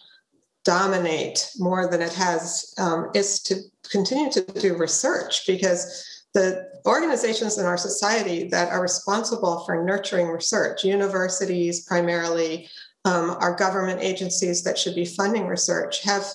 [0.64, 3.57] dominate more than it has um, is to
[3.88, 10.26] continue to do research because the organizations in our society that are responsible for nurturing
[10.26, 12.68] research, universities primarily,
[13.04, 16.26] um, our government agencies that should be funding research, have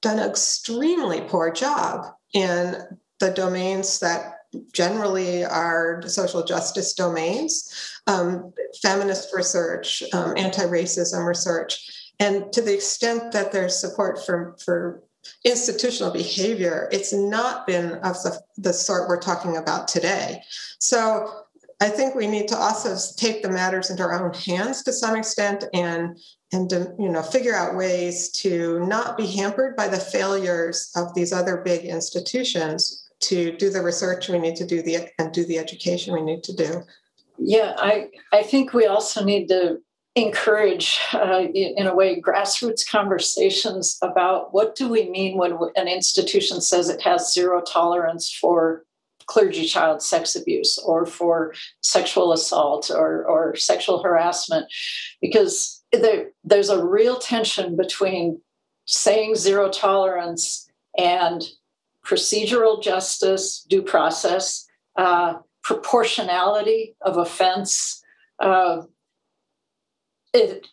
[0.00, 2.76] done an extremely poor job in
[3.18, 4.39] the domains that
[4.72, 13.32] generally are social justice domains, um, feminist research, um, anti-racism research, and to the extent
[13.32, 15.02] that there's support for for
[15.44, 20.42] institutional behavior, it's not been of the, the sort we're talking about today.
[20.78, 21.44] So
[21.80, 25.16] I think we need to also take the matters into our own hands to some
[25.16, 26.18] extent and
[26.52, 31.14] and to, you know figure out ways to not be hampered by the failures of
[31.14, 35.44] these other big institutions to do the research we need to do the and do
[35.44, 36.82] the education we need to do.
[37.38, 39.78] Yeah, I, I think we also need to
[40.16, 46.60] encourage, uh, in a way, grassroots conversations about what do we mean when an institution
[46.60, 48.84] says it has zero tolerance for
[49.26, 54.66] clergy child sex abuse or for sexual assault or, or sexual harassment,
[55.20, 58.40] because there, there's a real tension between
[58.86, 60.68] saying zero tolerance
[60.98, 61.44] and
[62.04, 68.02] procedural justice, due process, uh, proportionality of offense.
[68.38, 68.82] Uh,
[70.32, 70.66] it,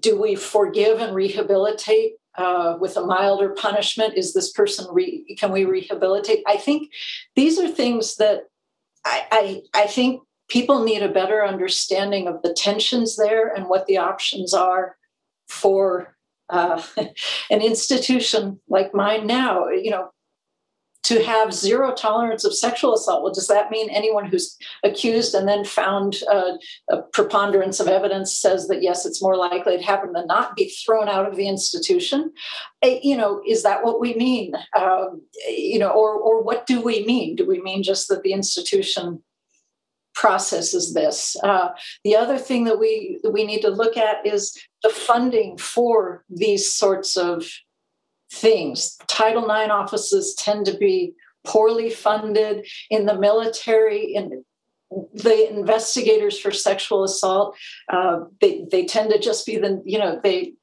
[0.00, 4.16] do we forgive and rehabilitate uh, with a milder punishment?
[4.16, 6.42] Is this person re- can we rehabilitate?
[6.46, 6.90] I think
[7.34, 8.44] these are things that
[9.04, 13.86] I, I, I think people need a better understanding of the tensions there and what
[13.86, 14.96] the options are
[15.48, 16.16] for
[16.48, 16.82] uh,
[17.50, 19.68] an institution like mine now.
[19.68, 20.10] You know,
[21.04, 23.22] to have zero tolerance of sexual assault.
[23.22, 26.52] Well, does that mean anyone who's accused and then found uh,
[26.90, 30.68] a preponderance of evidence says that yes, it's more likely it happened than not be
[30.68, 32.32] thrown out of the institution?
[32.84, 34.54] Uh, you know, is that what we mean?
[34.78, 37.36] Um, you know, or or what do we mean?
[37.36, 39.22] Do we mean just that the institution
[40.14, 41.36] processes this?
[41.42, 41.68] Uh,
[42.02, 46.24] the other thing that we that we need to look at is the funding for
[46.28, 47.48] these sorts of
[48.30, 48.98] things.
[49.06, 51.14] Title IX offices tend to be
[51.44, 54.44] poorly funded in the military, in
[54.90, 57.56] the investigators for sexual assault.
[57.88, 60.54] Uh, they they tend to just be the you know they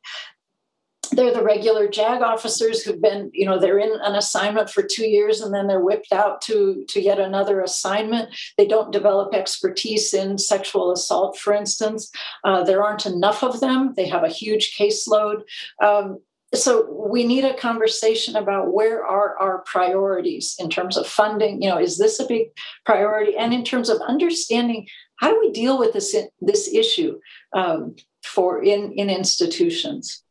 [1.11, 5.07] they're the regular JAG officers who've been, you know, they're in an assignment for two
[5.07, 8.35] years and then they're whipped out to, to yet another assignment.
[8.57, 12.11] They don't develop expertise in sexual assault, for instance.
[12.43, 13.93] Uh, there aren't enough of them.
[13.95, 15.43] They have a huge caseload.
[15.81, 16.19] Um,
[16.53, 21.69] so we need a conversation about where are our priorities in terms of funding you
[21.69, 22.49] know is this a big
[22.85, 23.35] priority?
[23.35, 24.87] And in terms of understanding
[25.17, 27.19] how do we deal with this this issue
[27.53, 30.23] um, for in in institutions.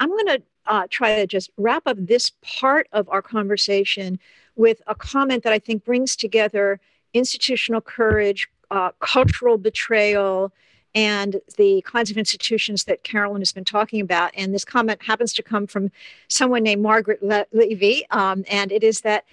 [0.00, 4.18] I'm going to uh, try to just wrap up this part of our conversation
[4.56, 6.80] with a comment that i think brings together
[7.12, 10.52] institutional courage uh, cultural betrayal
[10.94, 14.30] and the kinds of institutions that Carolyn has been talking about.
[14.36, 15.90] And this comment happens to come from
[16.28, 19.24] someone named Margaret Le- Levi, um, and it is that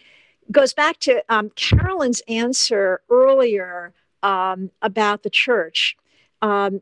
[0.52, 3.94] goes back to um, Carolyn's answer earlier
[4.24, 5.96] um, about the church.
[6.42, 6.82] Um,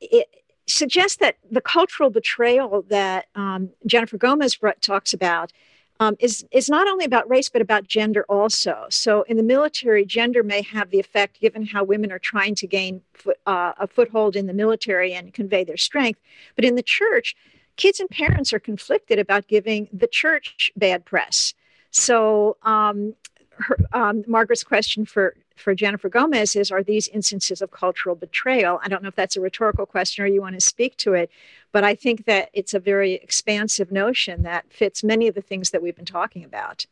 [0.00, 0.28] it
[0.66, 5.52] suggests that the cultural betrayal that um, Jennifer Gomez talks about
[6.00, 8.86] um, is is not only about race but about gender also.
[8.90, 12.66] So in the military, gender may have the effect, given how women are trying to
[12.66, 16.20] gain foot, uh, a foothold in the military and convey their strength.
[16.54, 17.34] But in the church,
[17.76, 21.54] kids and parents are conflicted about giving the church bad press.
[21.90, 23.14] So um,
[23.50, 28.80] her, um, Margaret's question for for Jennifer Gomez is Are these instances of cultural betrayal?
[28.82, 31.30] I don't know if that's a rhetorical question or you want to speak to it,
[31.72, 35.70] but I think that it's a very expansive notion that fits many of the things
[35.70, 36.86] that we've been talking about.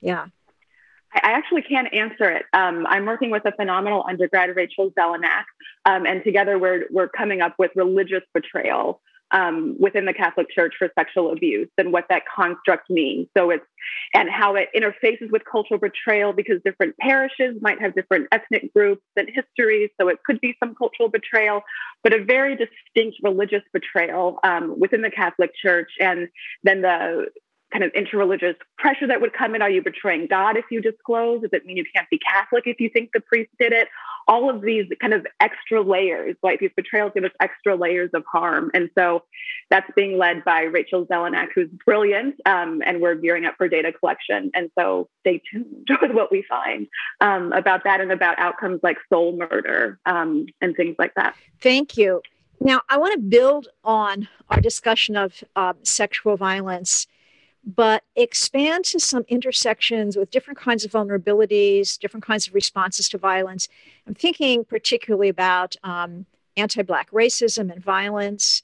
[0.00, 0.26] Yeah.
[1.14, 2.46] I actually can't answer it.
[2.54, 5.44] Um, I'm working with a phenomenal undergrad, Rachel Zelenak,
[5.84, 9.00] um, and together we're, we're coming up with religious betrayal
[9.32, 13.26] um, within the Catholic Church for sexual abuse and what that construct means.
[13.36, 13.64] So it's
[14.14, 19.02] and how it interfaces with cultural betrayal because different parishes might have different ethnic groups
[19.16, 19.90] and histories.
[20.00, 21.62] So it could be some cultural betrayal,
[22.02, 26.28] but a very distinct religious betrayal um, within the Catholic Church, and
[26.62, 27.26] then the
[27.72, 29.62] kind of interreligious pressure that would come in.
[29.62, 31.42] Are you betraying God if you disclose?
[31.42, 33.88] Does it mean you can't be Catholic if you think the priest did it?
[34.28, 38.24] All of these kind of extra layers, like these betrayals give us extra layers of
[38.30, 38.70] harm.
[38.74, 39.24] And so
[39.70, 42.36] that's being led by Rachel Zelenak, who's brilliant.
[42.46, 44.50] Um, and we're gearing up for data collection.
[44.54, 46.86] And so stay tuned with what we find
[47.20, 51.34] um, about that and about outcomes like soul murder um, and things like that.
[51.60, 52.22] Thank you.
[52.60, 57.08] Now, I want to build on our discussion of uh, sexual violence
[57.64, 63.18] but expand to some intersections with different kinds of vulnerabilities, different kinds of responses to
[63.18, 63.68] violence.
[64.06, 68.62] I'm thinking particularly about um, anti Black racism and violence,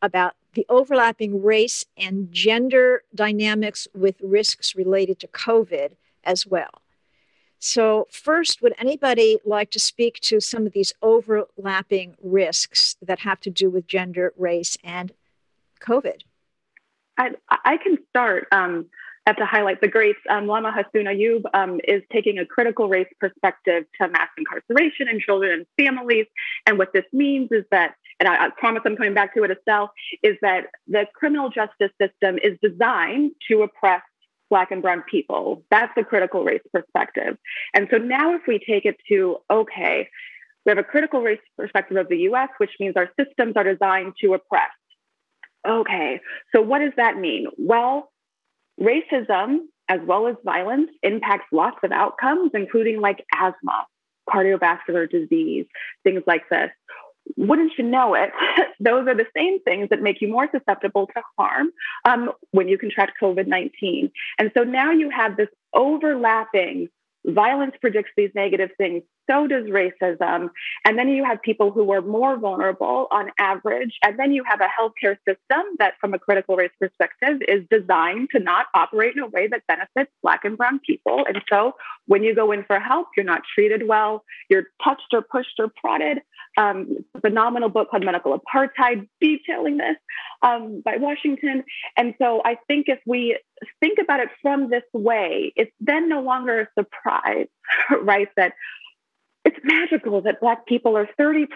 [0.00, 5.92] about the overlapping race and gender dynamics with risks related to COVID
[6.24, 6.82] as well.
[7.60, 13.40] So, first, would anybody like to speak to some of these overlapping risks that have
[13.40, 15.12] to do with gender, race, and
[15.80, 16.22] COVID?
[17.18, 18.46] I, I can start.
[18.52, 18.86] Um,
[19.26, 20.20] I have to highlight the greats.
[20.30, 25.20] Um, Lama Hassoun Ayoub um, is taking a critical race perspective to mass incarceration and
[25.20, 26.26] children and families.
[26.66, 29.50] And what this means is that, and I, I promise I'm coming back to it,
[29.50, 29.92] Estelle,
[30.22, 34.02] is that the criminal justice system is designed to oppress
[34.50, 35.62] Black and Brown people.
[35.70, 37.36] That's the critical race perspective.
[37.74, 40.08] And so now, if we take it to, okay,
[40.64, 44.14] We have a critical race perspective of the US, which means our systems are designed
[44.22, 44.70] to oppress.
[45.66, 46.20] Okay,
[46.54, 47.46] so what does that mean?
[47.58, 48.10] Well,
[48.80, 53.86] racism as well as violence impacts lots of outcomes, including like asthma,
[54.28, 55.66] cardiovascular disease,
[56.04, 56.70] things like this.
[57.36, 58.30] Wouldn't you know it?
[58.80, 61.70] Those are the same things that make you more susceptible to harm
[62.04, 64.10] um, when you contract COVID 19.
[64.38, 66.88] And so now you have this overlapping
[67.26, 70.50] violence predicts these negative things so does racism.
[70.84, 73.98] And then you have people who are more vulnerable on average.
[74.02, 78.30] And then you have a healthcare system that, from a critical race perspective, is designed
[78.32, 81.24] to not operate in a way that benefits Black and Brown people.
[81.28, 81.74] And so
[82.06, 85.68] when you go in for help, you're not treated well, you're touched or pushed or
[85.68, 86.18] prodded.
[86.56, 89.96] Um, phenomenal book called Medical Apartheid detailing this
[90.42, 91.64] um, by Washington.
[91.96, 93.38] And so I think if we
[93.80, 97.48] think about it from this way, it's then no longer a surprise,
[98.02, 98.28] right?
[98.36, 98.52] That
[99.48, 101.46] it's magical that Black people are 30%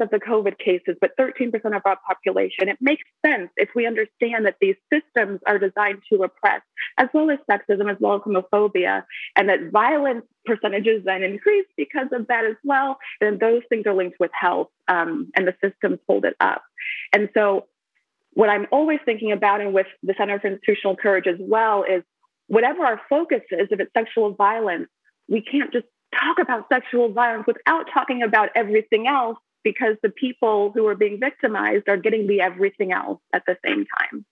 [0.00, 2.68] of the COVID cases, but 13% of our population.
[2.68, 6.60] It makes sense if we understand that these systems are designed to oppress,
[6.98, 12.08] as well as sexism, as well as homophobia, and that violence percentages then increase because
[12.12, 12.98] of that as well.
[13.22, 16.62] And those things are linked with health, um, and the systems hold it up.
[17.14, 17.66] And so,
[18.38, 22.04] what I'm always thinking about, and with the Center for Institutional Courage as well, is
[22.46, 24.86] whatever our focus is, if it's sexual violence,
[25.28, 30.70] we can't just talk about sexual violence without talking about everything else because the people
[30.72, 34.24] who are being victimized are getting the everything else at the same time,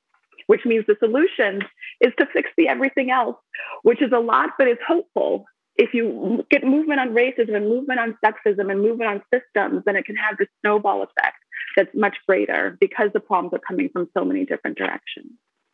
[0.46, 1.62] which means the solution
[2.00, 3.34] is to fix the everything else,
[3.82, 5.46] which is a lot, but it's hopeful.
[5.74, 9.96] If you get movement on racism and movement on sexism and movement on systems, then
[9.96, 11.38] it can have the snowball effect
[11.76, 15.32] that's much greater because the problems are coming from so many different directions.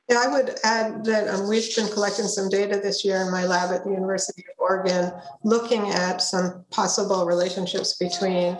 [0.08, 3.46] Yeah, I would add that um, we've been collecting some data this year in my
[3.46, 5.12] lab at the University of Oregon,
[5.44, 8.56] looking at some possible relationships between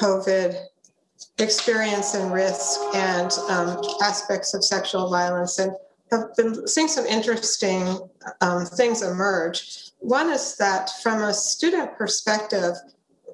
[0.00, 0.54] COVID
[1.38, 5.72] experience and risk and um, aspects of sexual violence, and
[6.10, 7.98] have been seeing some interesting
[8.40, 9.90] um, things emerge.
[9.98, 12.74] One is that from a student perspective,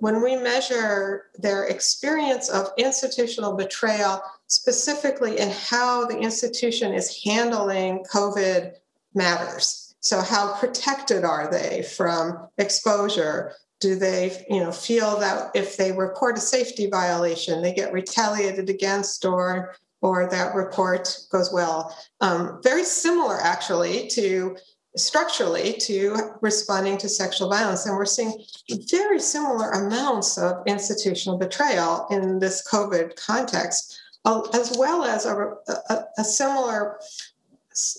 [0.00, 8.04] when we measure their experience of institutional betrayal, specifically in how the institution is handling
[8.12, 8.72] COVID
[9.14, 9.94] matters.
[10.00, 13.52] So, how protected are they from exposure?
[13.80, 18.68] Do they, you know, feel that if they report a safety violation, they get retaliated
[18.70, 21.94] against, or or that report goes well?
[22.22, 24.56] Um, very similar, actually, to
[24.96, 27.86] structurally to responding to sexual violence.
[27.86, 28.42] And we're seeing
[28.90, 35.54] very similar amounts of institutional betrayal in this COVID context, as well as a,
[35.88, 36.98] a, a similar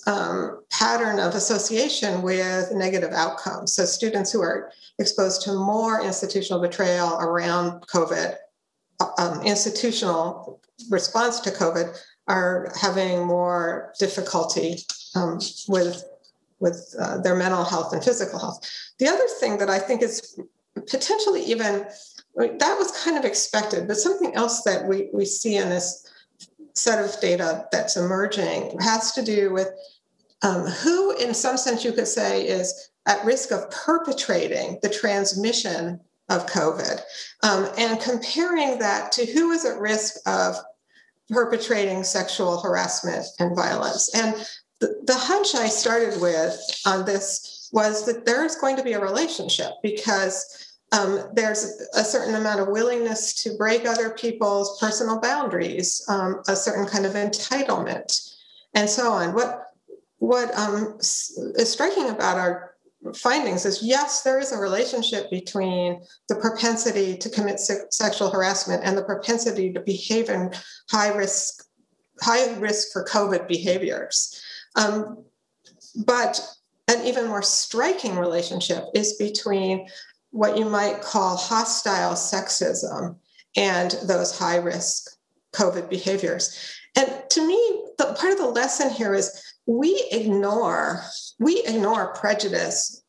[0.05, 3.73] um, pattern of association with negative outcomes.
[3.73, 8.35] So, students who are exposed to more institutional betrayal around COVID,
[9.17, 14.77] um, institutional response to COVID, are having more difficulty
[15.15, 16.03] um, with
[16.61, 18.59] with uh, their mental health and physical health.
[18.99, 20.39] The other thing that I think is
[20.87, 21.85] potentially even
[22.35, 26.07] that was kind of expected, but something else that we, we see in this
[26.73, 29.69] set of data that's emerging has to do with
[30.41, 35.99] um, who, in some sense, you could say is at risk of perpetrating the transmission
[36.29, 37.01] of COVID,
[37.43, 40.55] um, and comparing that to who is at risk of
[41.29, 44.09] perpetrating sexual harassment and violence.
[44.15, 44.35] And
[44.81, 49.71] the, hunch I started with on this was that there's going to be a relationship
[49.81, 56.41] because um, there's a certain amount of willingness to break other people's personal boundaries, um,
[56.47, 58.35] a certain kind of entitlement,
[58.73, 59.33] and so on.
[59.33, 59.67] What
[60.17, 62.75] what um, is striking about our
[63.15, 68.83] findings is yes, there is a relationship between the propensity to commit se- sexual harassment
[68.83, 70.51] and the propensity to behave in
[70.89, 71.63] high risk
[72.21, 74.40] high risk for COVID behaviors.
[74.75, 75.23] Um,
[76.05, 76.39] but
[76.87, 79.87] an even more striking relationship is between
[80.31, 83.17] what you might call hostile sexism
[83.55, 85.17] and those high risk
[85.53, 86.57] COVID behaviors.
[86.95, 91.03] And to me, the part of the lesson here is we ignore
[91.39, 93.01] we ignore prejudice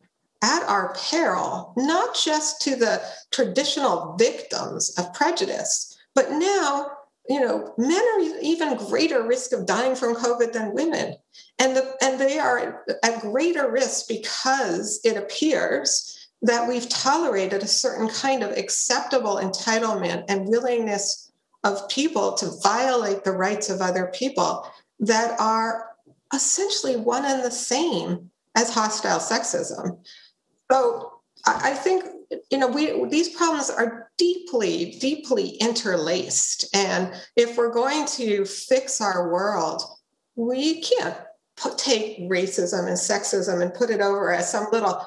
[0.43, 3.01] at our peril, not just to the
[3.31, 6.91] traditional victims of prejudice, but now
[7.29, 11.17] you know, men are even greater risk of dying from COVID than women.
[11.59, 17.69] And, the, and they are at greater risk because it appears that we've tolerated a
[17.69, 21.31] certain kind of acceptable entitlement and willingness
[21.63, 24.67] of people to violate the rights of other people
[24.99, 25.91] that are
[26.35, 29.99] essentially one and the same as hostile sexism.
[30.71, 31.13] So
[31.47, 32.05] I think
[32.51, 36.75] you know, we these problems are deeply, deeply interlaced.
[36.75, 39.83] And if we're going to fix our world,
[40.37, 41.17] we can't
[41.57, 45.07] put, take racism and sexism and put it over as some little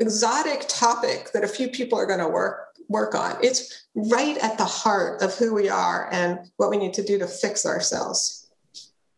[0.00, 3.36] exotic topic that a few people are going to work work on.
[3.42, 7.18] It's right at the heart of who we are and what we need to do
[7.18, 8.48] to fix ourselves.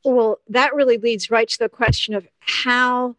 [0.05, 3.15] Well, that really leads right to the question of how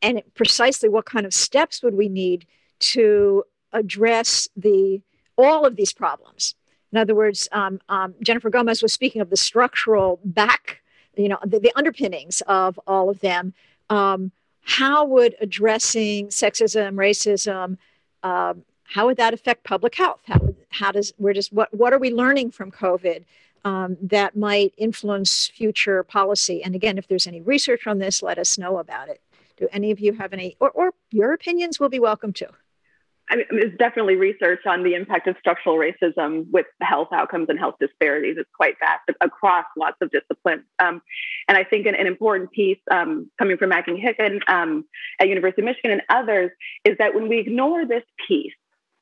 [0.00, 2.46] and precisely what kind of steps would we need
[2.92, 5.00] to address the
[5.36, 6.54] all of these problems.
[6.92, 10.80] In other words, um, um, Jennifer Gomez was speaking of the structural back,
[11.16, 13.52] you know, the, the underpinnings of all of them.
[13.90, 14.30] Um,
[14.62, 17.78] how would addressing sexism, racism,
[18.22, 18.54] uh,
[18.84, 20.20] how would that affect public health?
[20.26, 23.24] How, how does we're just what what are we learning from COVID
[23.64, 26.62] um, that might influence future policy?
[26.62, 29.20] And again, if there's any research on this, let us know about it.
[29.56, 32.46] Do any of you have any, or, or your opinions will be welcome too?
[33.30, 37.58] I mean, there's definitely research on the impact of structural racism with health outcomes and
[37.58, 38.36] health disparities.
[38.38, 40.64] It's quite vast across lots of disciplines.
[40.78, 41.00] Um,
[41.48, 44.84] and I think an, an important piece um, coming from Maggie Hicken um,
[45.18, 46.50] at University of Michigan and others
[46.84, 48.52] is that when we ignore this piece,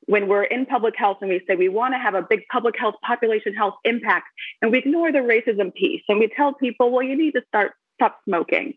[0.07, 2.75] when we're in public health and we say we want to have a big public
[2.79, 4.27] health, population health impact,
[4.61, 7.73] and we ignore the racism piece and we tell people, well, you need to start
[7.97, 8.75] stop smoking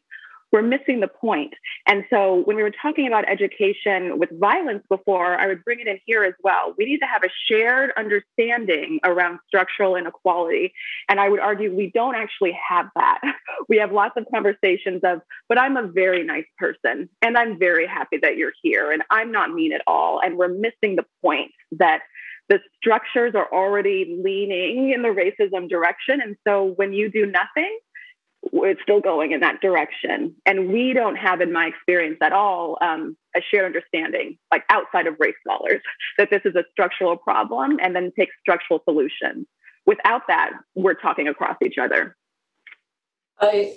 [0.56, 1.54] we're missing the point.
[1.86, 5.88] And so when we were talking about education with violence before, I would bring it
[5.88, 6.74] in here as well.
[6.78, 10.72] We need to have a shared understanding around structural inequality.
[11.10, 13.20] And I would argue we don't actually have that.
[13.68, 17.88] We have lots of conversations of, but I'm a very nice person and I'm very
[17.88, 20.20] happy that you're here and I'm not mean at all.
[20.24, 22.02] And we're missing the point that
[22.48, 26.22] the structures are already leaning in the racism direction.
[26.22, 27.80] And so when you do nothing,
[28.54, 30.36] it's still going in that direction.
[30.46, 35.08] And we don't have, in my experience at all, um, a shared understanding, like outside
[35.08, 35.82] of race scholars,
[36.18, 39.48] that this is a structural problem and then take structural solutions.
[39.86, 42.16] Without that, we're talking across each other.
[43.40, 43.76] I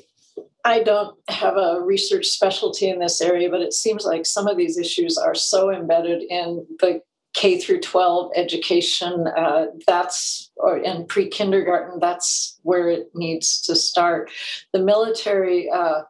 [0.65, 4.57] I don't have a research specialty in this area, but it seems like some of
[4.57, 7.03] these issues are so embedded in the
[7.39, 13.77] K through 12 education, uh, that's, or in pre kindergarten, that's where it needs to
[13.77, 14.29] start.
[14.73, 16.03] The military uh,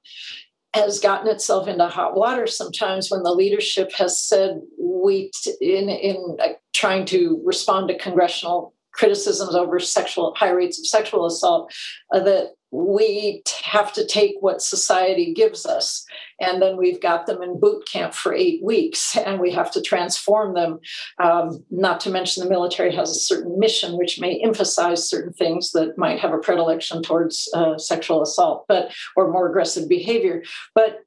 [0.73, 5.91] has gotten itself into hot water sometimes when the leadership has said, we, t- in,
[5.91, 11.71] in uh, trying to respond to congressional criticisms over sexual high rates of sexual assault,
[12.15, 16.05] uh, that we have to take what society gives us.
[16.41, 19.81] And then we've got them in boot camp for eight weeks and we have to
[19.81, 20.81] transform them.
[21.19, 25.73] Um, not to mention the military has a certain mission which may emphasize certain things
[25.73, 30.43] that might have a predilection towards uh, sexual assault but or more aggressive behavior.
[30.75, 31.01] But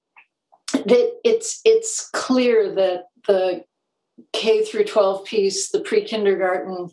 [0.73, 3.63] that it's it's clear that the
[4.33, 6.89] K through 12 piece, the pre kindergarten,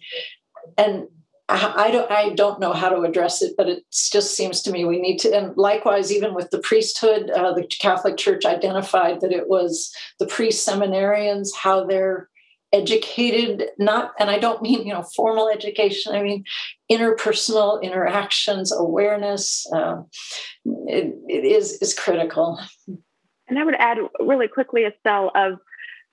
[0.76, 1.08] and
[1.50, 4.84] I don't I don't know how to address it, but it just seems to me
[4.84, 5.34] we need to.
[5.34, 10.26] And likewise, even with the priesthood, uh, the Catholic Church identified that it was the
[10.26, 12.28] priest seminarians how they're
[12.72, 16.44] educated not and i don't mean you know formal education i mean
[16.92, 20.02] interpersonal interactions awareness uh,
[20.86, 22.60] it, it is is critical
[23.48, 25.54] and i would add really quickly a cell of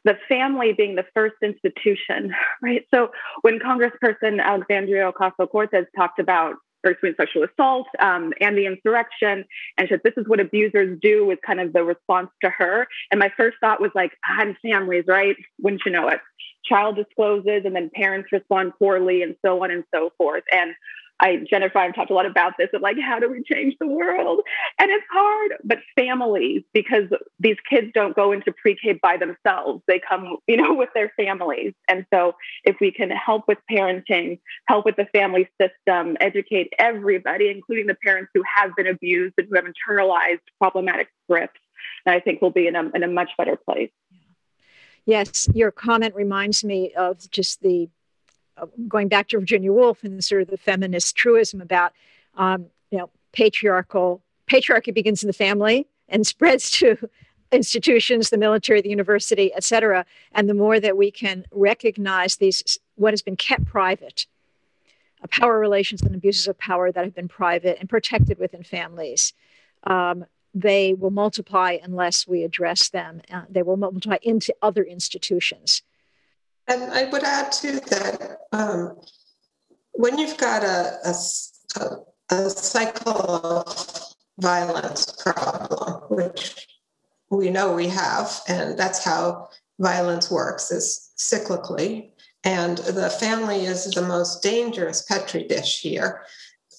[0.05, 2.85] the family being the first institution, right?
[2.93, 3.09] So
[3.41, 9.43] when Congressperson Alexandria Ocasio Cortez talked about between sexual assault um, and the insurrection,
[9.77, 12.87] and said this is what abusers do, was kind of the response to her.
[13.11, 15.35] And my first thought was like, I'm families, right?
[15.59, 16.19] Wouldn't you know it?
[16.63, 20.43] Child discloses, and then parents respond poorly, and so on and so forth.
[20.51, 20.75] And
[21.19, 23.87] I, Jennifer, I've talked a lot about this of like, how do we change the
[23.87, 24.41] world?
[24.79, 27.05] And it's hard, but families, because
[27.39, 31.11] these kids don't go into pre K by themselves, they come, you know, with their
[31.15, 31.73] families.
[31.87, 37.49] And so if we can help with parenting, help with the family system, educate everybody,
[37.49, 41.59] including the parents who have been abused and who have internalized problematic scripts,
[42.05, 43.91] I think we'll be in a, in a much better place.
[45.05, 47.89] Yes, your comment reminds me of just the
[48.87, 51.93] going back to Virginia Woolf and sort of the feminist truism about,
[52.35, 56.97] um, you know, patriarchal patriarchy begins in the family and spreads to
[57.51, 60.05] institutions, the military, the university, et cetera.
[60.33, 64.27] And the more that we can recognize these, what has been kept private,
[65.23, 69.33] uh, power relations and abuses of power that have been private and protected within families,
[69.83, 73.21] um, they will multiply unless we address them.
[73.31, 75.83] Uh, they will multiply into other institutions.
[76.67, 78.97] And I would add too that um,
[79.93, 86.67] when you've got a, a, a cycle of violence problem, which
[87.29, 89.49] we know we have, and that's how
[89.79, 92.11] violence works is cyclically,
[92.43, 96.21] and the family is the most dangerous petri dish here.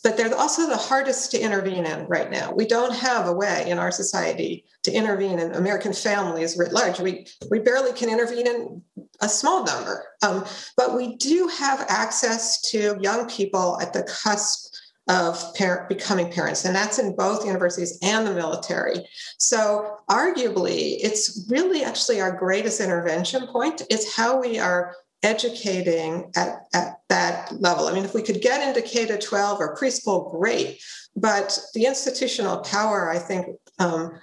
[0.07, 2.53] But they're also the hardest to intervene in right now.
[2.53, 7.01] We don't have a way in our society to intervene in American families writ large.
[7.01, 8.83] We, we barely can intervene in
[9.21, 10.07] a small number.
[10.23, 10.45] Um,
[10.77, 14.77] but we do have access to young people at the cusp
[15.09, 19.05] of parent, becoming parents, and that's in both universities and the military.
[19.39, 26.67] So, arguably, it's really actually our greatest intervention point is how we are educating at,
[26.75, 27.87] at that level.
[27.87, 30.81] I mean, if we could get into K to 12 or preschool, great.
[31.15, 33.47] But the institutional power, I think,
[33.79, 34.19] um,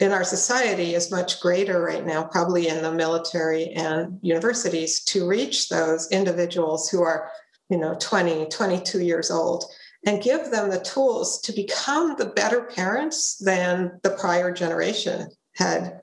[0.00, 5.26] in our society is much greater right now, probably in the military and universities, to
[5.26, 7.30] reach those individuals who are,
[7.68, 9.64] you know, 20, 22 years old
[10.04, 16.00] and give them the tools to become the better parents than the prior generation had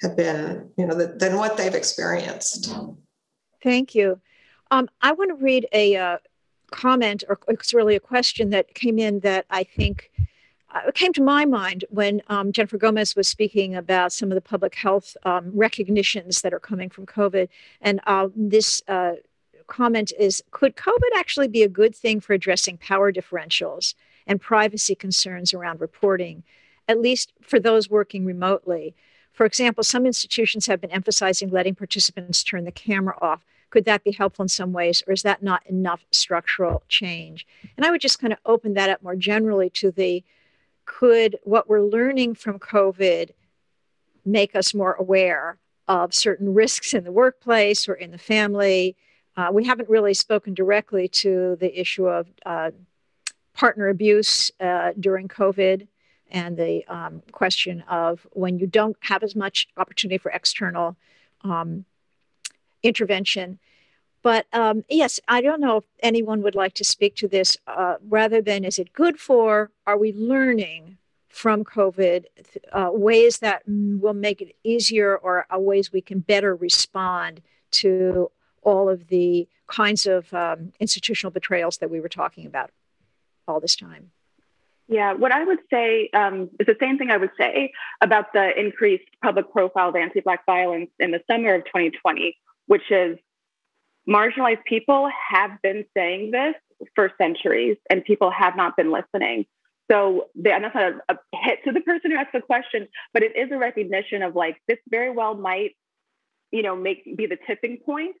[0.00, 2.74] had been, you know, the, than what they've experienced.
[3.62, 4.20] Thank you.
[4.70, 6.16] Um, I want to read a uh,
[6.70, 10.10] comment, or it's really a question that came in that I think
[10.74, 14.40] uh, came to my mind when um, Jennifer Gomez was speaking about some of the
[14.40, 17.48] public health um, recognitions that are coming from COVID.
[17.82, 18.82] And uh, this
[19.66, 23.94] comment is Could COVID actually be a good thing for addressing power differentials
[24.26, 26.42] and privacy concerns around reporting,
[26.88, 28.94] at least for those working remotely?
[29.32, 33.44] For example, some institutions have been emphasizing letting participants turn the camera off.
[33.72, 37.46] Could that be helpful in some ways, or is that not enough structural change?
[37.74, 40.22] And I would just kind of open that up more generally to the
[40.84, 43.30] could what we're learning from COVID
[44.26, 45.56] make us more aware
[45.88, 48.94] of certain risks in the workplace or in the family?
[49.38, 52.72] Uh, we haven't really spoken directly to the issue of uh,
[53.54, 55.88] partner abuse uh, during COVID
[56.30, 60.94] and the um, question of when you don't have as much opportunity for external
[61.42, 61.86] um,
[62.82, 63.58] intervention.
[64.22, 67.96] But um, yes, I don't know if anyone would like to speak to this uh,
[68.08, 72.26] rather than is it good for, are we learning from COVID
[72.72, 77.40] uh, ways that will make it easier or ways we can better respond
[77.72, 78.30] to
[78.62, 82.70] all of the kinds of um, institutional betrayals that we were talking about
[83.48, 84.10] all this time.
[84.88, 87.72] Yeah, what I would say um, is the same thing I would say
[88.02, 92.36] about the increased public profile of anti Black violence in the summer of 2020,
[92.72, 93.18] which is
[94.08, 96.54] marginalized people have been saying this
[96.94, 99.44] for centuries and people have not been listening.
[99.90, 103.22] So they, I'm not a, a hit to the person who asked the question, but
[103.22, 105.72] it is a recognition of like this very well might,
[106.50, 108.16] you know, make be the tipping point.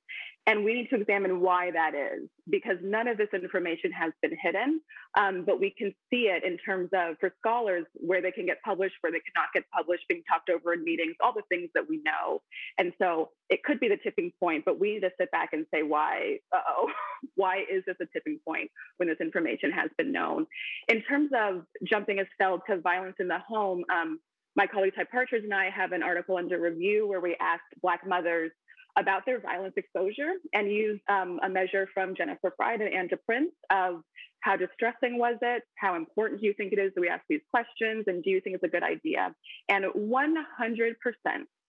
[0.46, 4.36] And we need to examine why that is, because none of this information has been
[4.42, 4.80] hidden.
[5.16, 8.60] Um, but we can see it in terms of, for scholars, where they can get
[8.64, 11.88] published, where they cannot get published, being talked over in meetings, all the things that
[11.88, 12.42] we know.
[12.76, 15.64] And so it could be the tipping point, but we need to sit back and
[15.72, 16.90] say, why, oh,
[17.36, 20.46] why is this a tipping point when this information has been known?
[20.88, 24.18] In terms of jumping a Estelle to violence in the home, um,
[24.54, 28.06] my colleague Ty Partridge and I have an article under review where we asked Black
[28.06, 28.50] mothers
[28.98, 33.52] about their violence exposure and use um, a measure from Jennifer Freyd and Anne DePrince
[33.70, 34.02] of
[34.40, 35.62] how distressing was it?
[35.76, 38.04] How important do you think it is that we ask these questions?
[38.06, 39.34] And do you think it's a good idea?
[39.68, 40.94] And 100%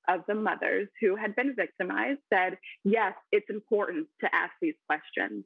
[0.09, 5.45] of the mothers who had been victimized said, yes, it's important to ask these questions.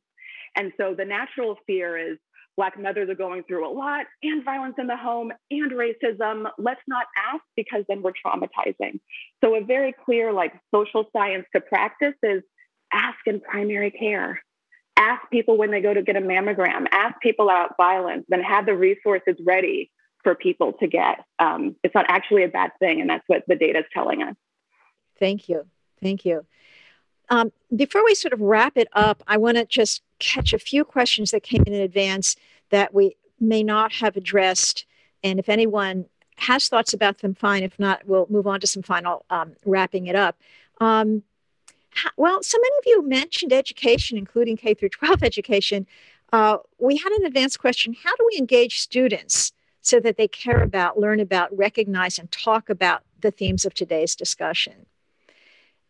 [0.55, 2.17] And so the natural fear is
[2.57, 6.49] Black mothers are going through a lot and violence in the home and racism.
[6.57, 8.99] Let's not ask because then we're traumatizing.
[9.43, 12.41] So, a very clear, like, social science to practice is
[12.91, 14.41] ask in primary care.
[14.97, 18.65] Ask people when they go to get a mammogram, ask people about violence, then have
[18.65, 19.91] the resources ready
[20.23, 21.23] for people to get.
[21.39, 22.99] Um, it's not actually a bad thing.
[22.99, 24.35] And that's what the data is telling us.
[25.19, 25.67] Thank you.
[26.01, 26.45] Thank you.
[27.29, 30.83] Um, before we sort of wrap it up, I want to just catch a few
[30.83, 32.35] questions that came in in advance
[32.69, 34.85] that we may not have addressed.
[35.23, 36.05] And if anyone
[36.37, 37.63] has thoughts about them, fine.
[37.63, 40.37] If not, we'll move on to some final um, wrapping it up.
[40.79, 41.23] Um,
[42.15, 45.87] well, so many of you mentioned education, including K through 12 education.
[46.31, 50.61] Uh, we had an advanced question How do we engage students so that they care
[50.61, 54.85] about, learn about, recognize, and talk about the themes of today's discussion?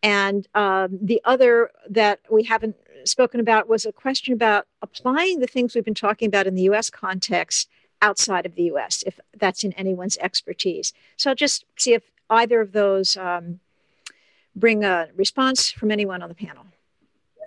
[0.02, 2.76] And um, the other that we haven't
[3.08, 6.62] spoken about was a question about applying the things we've been talking about in the
[6.62, 7.68] US context
[8.00, 10.92] outside of the US, if that's in anyone's expertise.
[11.16, 13.60] So I'll just see if either of those um,
[14.54, 16.66] bring a response from anyone on the panel.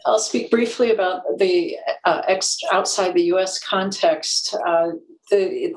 [0.05, 4.55] I'll speak briefly about the uh, ex- outside the US context.
[4.65, 4.91] Uh,
[5.29, 5.73] the,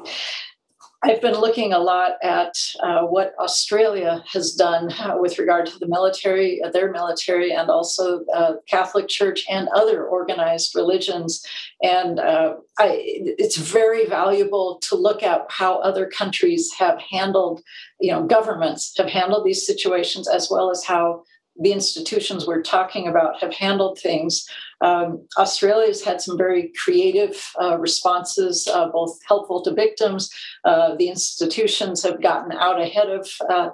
[1.04, 5.78] I've been looking a lot at uh, what Australia has done uh, with regard to
[5.78, 11.46] the military, uh, their military, and also uh, Catholic Church and other organized religions.
[11.82, 17.60] And I, it's very valuable to look at how other countries have handled,
[18.00, 21.24] you know, governments have handled these situations, as well as how
[21.60, 24.48] the institutions we're talking about have handled things.
[24.80, 30.30] Um, Australia's had some very creative uh, responses, uh, both helpful to victims.
[30.64, 33.70] Uh, the institutions have gotten out ahead of uh,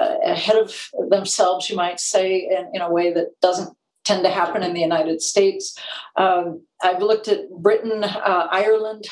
[0.00, 4.30] uh, ahead of themselves, you might say, in, in, a way that doesn't tend to
[4.30, 5.78] happen in the United States.
[6.16, 9.04] Um, I've looked at Britain, uh, Ireland.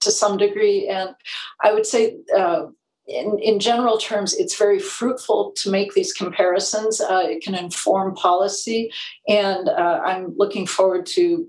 [0.00, 1.14] to some degree, and
[1.64, 2.18] I would say
[3.06, 7.00] in, in general terms, it's very fruitful to make these comparisons.
[7.00, 8.90] Uh, it can inform policy,
[9.28, 11.46] and uh, I'm looking forward to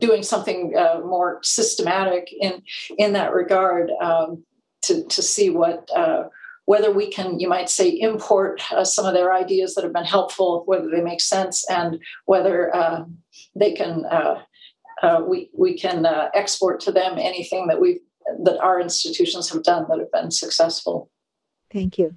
[0.00, 2.62] doing something uh, more systematic in
[2.96, 4.44] in that regard um,
[4.82, 5.88] to to see what.
[5.94, 6.24] Uh,
[6.64, 10.04] whether we can, you might say, import uh, some of their ideas that have been
[10.04, 13.04] helpful, whether they make sense, and whether uh,
[13.56, 14.04] they can
[15.26, 16.04] we we can
[16.34, 18.00] export to them anything that we've
[18.44, 21.10] that our institutions have done that have been successful.
[21.72, 22.14] Thank you.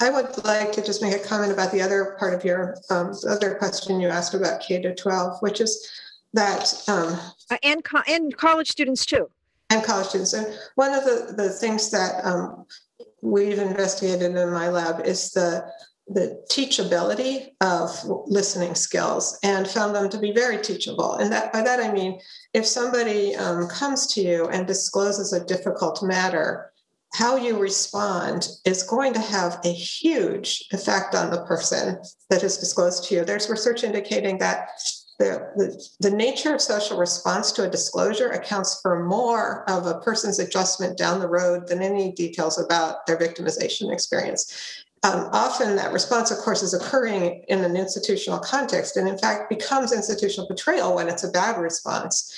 [0.00, 3.12] I would like to just make a comment about the other part of your um,
[3.28, 5.88] other question you asked about K to 12, which is
[6.32, 6.74] that.
[6.88, 7.18] Um,
[7.50, 9.30] uh, and, co- and college students too.
[9.70, 10.32] And college students.
[10.32, 12.64] And one of the, the things that um,
[13.20, 15.70] we've investigated in my lab is the
[16.08, 17.90] the teachability of
[18.26, 21.14] listening skills and found them to be very teachable.
[21.14, 22.20] And that by that I mean,
[22.52, 26.72] if somebody um, comes to you and discloses a difficult matter,
[27.14, 32.00] how you respond is going to have a huge effect on the person
[32.30, 33.24] that is disclosed to you.
[33.24, 34.68] There's research indicating that
[35.18, 40.00] the, the, the, nature of social response to a disclosure accounts for more of a
[40.00, 45.92] person's adjustment down the road than any details about their victimization experience um, often that
[45.92, 50.94] response, of course, is occurring in an institutional context and, in fact, becomes institutional betrayal
[50.94, 52.32] when it's a bad response.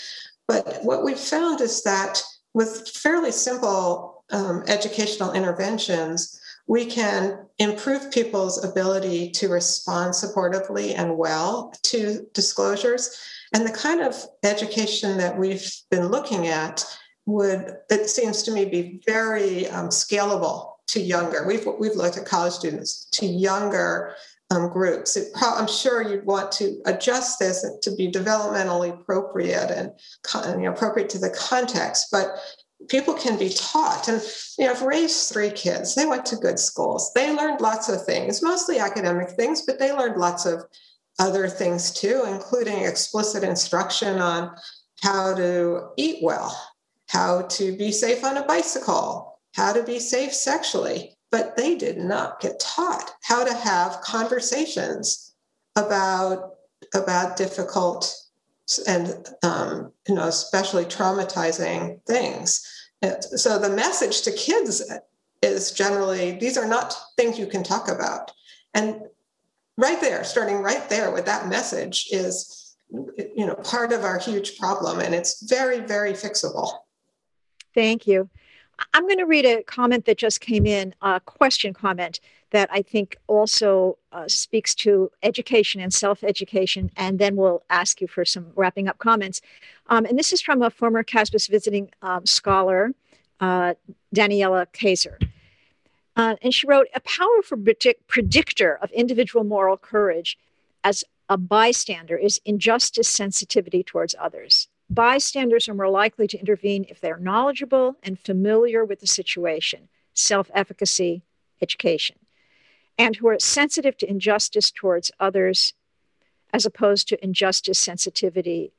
[0.49, 2.23] But what we've found is that
[2.55, 11.19] with fairly simple um, educational interventions, we can improve people's ability to respond supportively and
[11.19, 13.21] well to disclosures.
[13.53, 16.85] And the kind of education that we've been looking at
[17.27, 21.47] would, it seems to me, be very um, scalable to younger.
[21.47, 24.15] We've we've looked at college students to younger
[24.51, 25.19] um, groups.
[25.35, 29.93] Pro- I'm sure you'd want to adjust this to be developmentally appropriate and
[30.59, 32.37] you know, appropriate to the context, but
[32.89, 34.09] people can be taught.
[34.09, 34.23] And
[34.59, 35.95] you know, I've raised three kids.
[35.95, 37.13] They went to good schools.
[37.15, 40.65] They learned lots of things, mostly academic things, but they learned lots of
[41.19, 44.55] other things too, including explicit instruction on
[45.03, 46.57] how to eat well,
[47.09, 51.97] how to be safe on a bicycle, how to be safe sexually, but they did
[51.97, 55.35] not get taught how to have conversations
[55.77, 56.51] about
[56.95, 58.15] about difficult
[58.87, 62.65] and um, you know especially traumatizing things.
[63.37, 64.83] So the message to kids
[65.43, 68.33] is generally these are not things you can talk about,
[68.75, 69.03] and
[69.77, 74.59] right there, starting right there with that message is you know part of our huge
[74.59, 76.73] problem, and it's very very fixable.
[77.75, 78.31] Thank you.
[78.93, 82.21] I'm going to read a comment that just came in, a question comment
[82.51, 88.01] that I think also uh, speaks to education and self education, and then we'll ask
[88.01, 89.41] you for some wrapping up comments.
[89.89, 92.93] Um, and this is from a former CASBS visiting um, scholar,
[93.41, 93.75] uh,
[94.15, 95.19] Daniela Kaiser.
[96.17, 100.39] Uh, and she wrote, A powerful predict- predictor of individual moral courage
[100.85, 104.69] as a bystander is injustice sensitivity towards others.
[104.91, 110.51] Bystanders are more likely to intervene if they're knowledgeable and familiar with the situation, self
[110.55, 111.23] efficacy,
[111.63, 112.17] education,
[112.99, 115.75] and who are sensitive to injustice towards others
[116.53, 118.73] as opposed to injustice sensitivity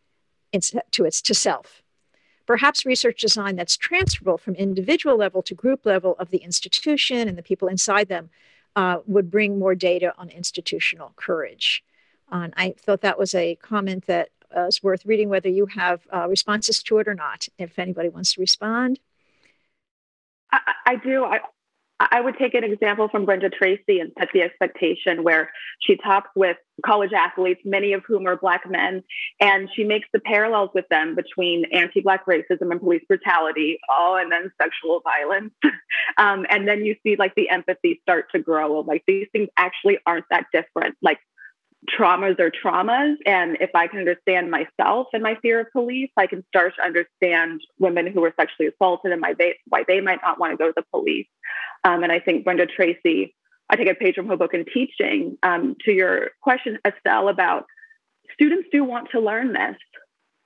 [0.91, 1.81] to its to self.
[2.45, 7.37] Perhaps research design that's transferable from individual level to group level of the institution and
[7.37, 8.29] the people inside them
[8.75, 11.83] uh, would bring more data on institutional courage.
[12.31, 16.07] Uh, I thought that was a comment that uh, is worth reading, whether you have
[16.13, 17.47] uh, responses to it or not.
[17.57, 18.99] If anybody wants to respond,
[20.51, 21.25] I, I do.
[21.25, 21.39] I,
[21.99, 25.49] I would take an example from Brenda Tracy and set the expectation where
[25.79, 29.01] she talks with college athletes, many of whom are Black men,
[29.39, 34.17] and she makes the parallels with them between anti Black racism and police brutality, oh,
[34.19, 35.53] and then sexual violence.
[36.17, 38.81] um, and then you see like the empathy start to grow.
[38.81, 40.97] Like these things actually aren't that different.
[41.01, 41.19] Like
[41.85, 43.15] traumas are traumas.
[43.25, 46.83] And if I can understand myself and my fear of police, I can start to
[46.83, 50.73] understand women who were sexually assaulted and why they might not want to go to
[50.75, 51.27] the police.
[51.83, 53.35] Um, and I think Brenda Tracy,
[53.69, 57.65] I take a page from her book in teaching um, to your question, Estelle, about
[58.33, 59.77] students do want to learn this.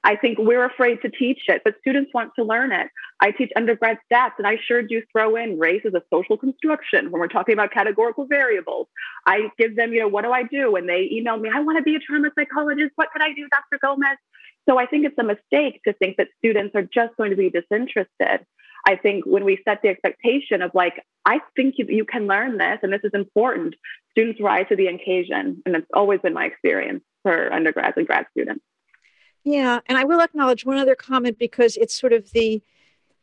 [0.03, 2.87] I think we're afraid to teach it, but students want to learn it.
[3.19, 7.11] I teach undergrad stats, and I sure do throw in race as a social construction
[7.11, 8.87] when we're talking about categorical variables.
[9.25, 10.77] I give them, you know, what do I do?
[10.77, 12.91] And they email me, I want to be a trauma psychologist.
[12.95, 13.79] What can I do, Dr.
[13.81, 14.17] Gomez?
[14.69, 17.49] So I think it's a mistake to think that students are just going to be
[17.49, 18.45] disinterested.
[18.87, 22.57] I think when we set the expectation of like, I think you, you can learn
[22.57, 23.75] this and this is important,
[24.11, 25.61] students rise to the occasion.
[25.65, 28.63] And it's always been my experience for undergrads and grad students.
[29.49, 32.61] Yeah, and I will acknowledge one other comment because it's sort of the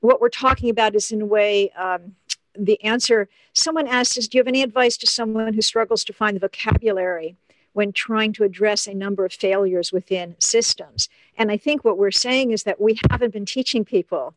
[0.01, 2.17] what we're talking about is in a way um,
[2.59, 3.29] the answer.
[3.53, 6.41] Someone asked us, "Do you have any advice to someone who struggles to find the
[6.41, 7.37] vocabulary
[7.75, 11.09] when trying to address a number of failures within systems?"
[11.39, 14.35] And I think what we're saying is that we haven't been teaching people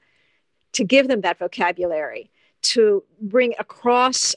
[0.73, 2.29] to give them that vocabulary
[2.73, 4.35] to bring across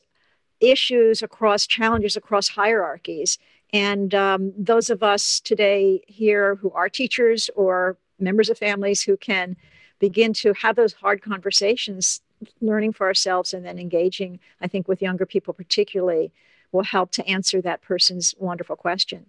[0.58, 3.38] issues, across challenges, across hierarchies,
[3.72, 9.16] and um, those of us today here who are teachers or members of families who
[9.16, 9.56] can
[9.98, 12.20] begin to have those hard conversations,
[12.60, 16.32] learning for ourselves and then engaging, I think, with younger people particularly,
[16.70, 19.26] will help to answer that person's wonderful question.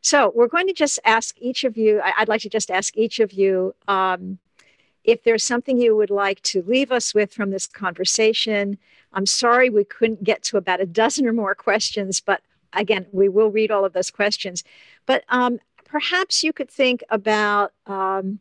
[0.00, 3.20] So, we're going to just ask each of you, I'd like to just ask each
[3.20, 4.38] of you um,
[5.04, 8.78] if there's something you would like to leave us with from this conversation.
[9.12, 12.42] I'm sorry we couldn't get to about a dozen or more questions, but
[12.74, 14.64] again, we will read all of those questions.
[15.06, 18.40] But um, perhaps you could think about um,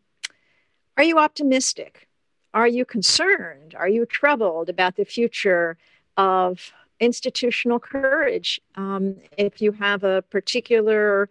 [0.97, 2.07] are you optimistic?
[2.53, 3.73] Are you concerned?
[3.75, 5.77] Are you troubled about the future
[6.17, 8.61] of institutional courage?
[8.75, 11.29] Um, if you have a particular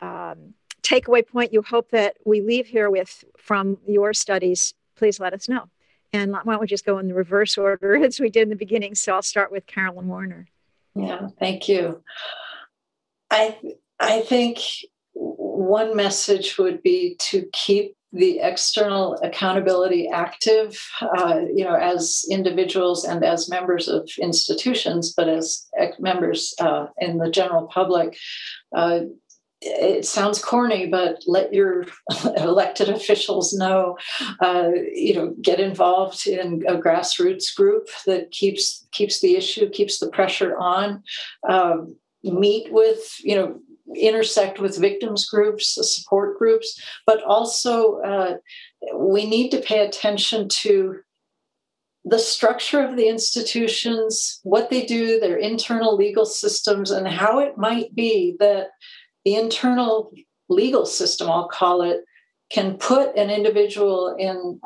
[0.00, 5.32] um, takeaway point you hope that we leave here with from your studies, please let
[5.32, 5.68] us know.
[6.12, 8.56] And why don't we just go in the reverse order as we did in the
[8.56, 8.94] beginning?
[8.94, 10.46] So I'll start with Carolyn Warner.
[10.96, 12.02] Yeah, thank you.
[13.30, 13.56] I
[13.98, 14.60] I think
[15.14, 23.04] one message would be to keep the external accountability active, uh, you know, as individuals
[23.04, 25.66] and as members of institutions, but as
[25.98, 28.16] members uh, in the general public.
[28.74, 29.00] Uh,
[29.66, 31.84] it sounds corny, but let your
[32.36, 33.96] elected officials know.
[34.40, 39.98] Uh, you know, get involved in a grassroots group that keeps keeps the issue, keeps
[39.98, 41.02] the pressure on.
[41.48, 43.60] Um, meet with you know
[43.94, 48.36] intersect with victims groups, support groups, but also uh,
[48.94, 51.00] we need to pay attention to
[52.04, 57.58] the structure of the institutions, what they do, their internal legal systems, and how it
[57.58, 58.68] might be that
[59.26, 60.12] the internal
[60.48, 62.04] legal system, I'll call it,
[62.48, 64.60] can put an individual in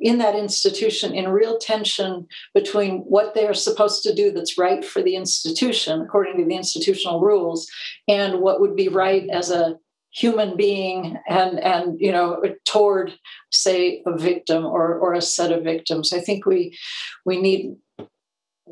[0.00, 5.00] in that institution in real tension between what they're supposed to do that's right for
[5.00, 7.70] the institution according to the institutional rules
[8.08, 9.78] and what would be right as a
[10.10, 13.14] human being and and you know toward
[13.52, 16.12] say a victim or or a set of victims.
[16.12, 16.76] I think we
[17.24, 17.76] we need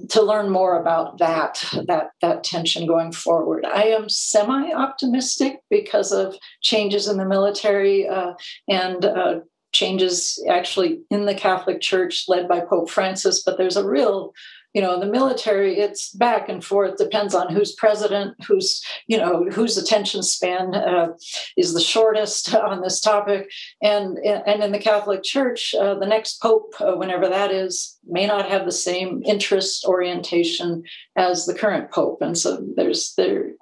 [0.09, 3.67] to learn more about that that that tension going forward.
[3.67, 8.33] I am semi optimistic because of changes in the military uh,
[8.69, 9.41] and uh,
[9.73, 13.43] changes actually in the Catholic Church led by Pope Francis.
[13.43, 14.33] But there's a real
[14.75, 19.17] you know in the military it's back and forth depends on who's president who's you
[19.17, 21.09] know whose attention span uh,
[21.57, 23.51] is the shortest on this topic.
[23.83, 28.27] And and in the catholic church uh, the next pope uh, whenever that is may
[28.27, 30.85] not have the same interest orientation
[31.17, 32.23] as the current pope.
[32.23, 33.53] And so there's there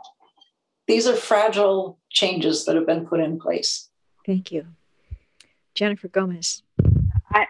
[0.87, 3.89] these are fragile changes that have been put in place.
[4.27, 4.67] Thank you.
[5.75, 6.63] Jennifer gomez.
[7.33, 7.47] I,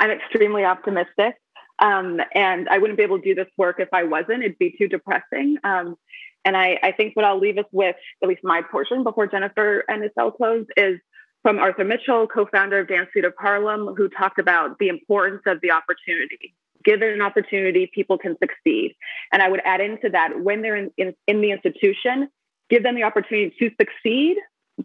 [0.00, 1.36] i'm extremely optimistic
[1.78, 4.42] um, and I wouldn't be able to do this work if I wasn't.
[4.42, 5.56] It'd be too depressing.
[5.64, 5.96] Um,
[6.44, 9.84] and I, I, think what I'll leave us with, at least my portion before Jennifer
[9.88, 11.00] and Estelle close, is
[11.42, 15.60] from Arthur Mitchell, co-founder of Dance Theater of Harlem, who talked about the importance of
[15.60, 16.54] the opportunity.
[16.84, 18.94] Given an opportunity, people can succeed.
[19.32, 22.28] And I would add into that when they're in, in, in the institution,
[22.70, 24.36] give them the opportunity to succeed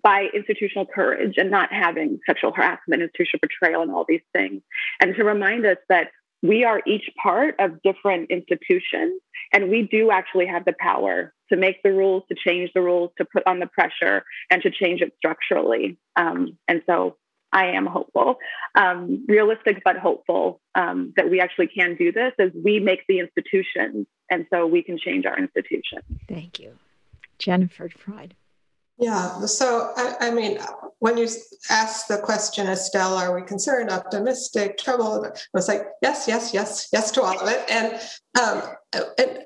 [0.04, 4.62] by institutional courage and not having sexual harassment, institutional betrayal, and all these things.
[5.00, 6.10] And to remind us that
[6.42, 9.22] we are each part of different institutions
[9.54, 13.12] and we do actually have the power to make the rules to change the rules
[13.18, 15.98] to put on the pressure and to change it structurally.
[16.16, 17.18] Um, and so
[17.54, 18.38] i am hopeful
[18.76, 23.20] um, realistic but hopeful um, that we actually can do this as we make the
[23.20, 26.04] institutions and so we can change our institutions.
[26.28, 26.80] Thank you.
[27.38, 28.32] Jennifer Freyd.
[29.02, 30.60] Yeah, so I, I, mean,
[31.00, 31.28] when you
[31.72, 35.26] ask the question, Estelle, are we concerned, optimistic, troubled?
[35.26, 37.66] I was like, yes, yes, yes, yes to all of it.
[37.68, 38.00] And,
[38.40, 38.62] um,
[39.18, 39.40] and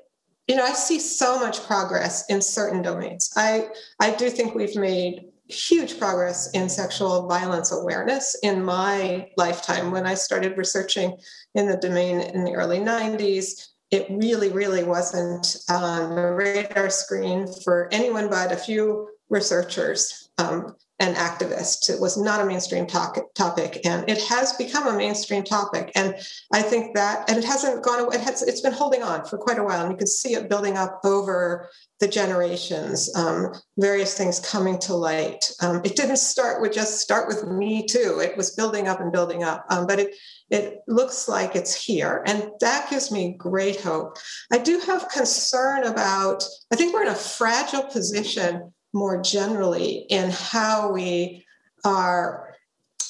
[0.46, 3.32] you know, I see so much progress in certain domains.
[3.34, 3.68] I
[3.98, 9.90] I do think we've made huge progress in sexual violence awareness in my lifetime.
[9.90, 11.16] When I started researching
[11.54, 17.46] in the domain in the early 90s, it really, really wasn't on the radar screen
[17.64, 21.90] for anyone but a few researchers um, and activists.
[21.90, 25.92] It was not a mainstream topic, and it has become a mainstream topic.
[25.94, 26.14] And
[26.54, 28.16] I think that, and it hasn't gone away.
[28.16, 30.48] It has, it's been holding on for quite a while, and you can see it
[30.48, 31.68] building up over
[32.00, 33.14] the generations.
[33.14, 35.50] Um, various things coming to light.
[35.60, 38.20] Um, it didn't start with just start with me too.
[38.22, 40.14] It was building up and building up, um, but it
[40.48, 44.16] it looks like it's here, and that gives me great hope.
[44.50, 46.42] I do have concern about.
[46.72, 51.44] I think we're in a fragile position more generally in how we
[51.84, 52.54] are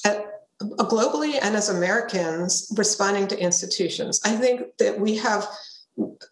[0.05, 0.27] at,
[0.61, 4.21] globally and as Americans responding to institutions.
[4.25, 5.49] I think that we have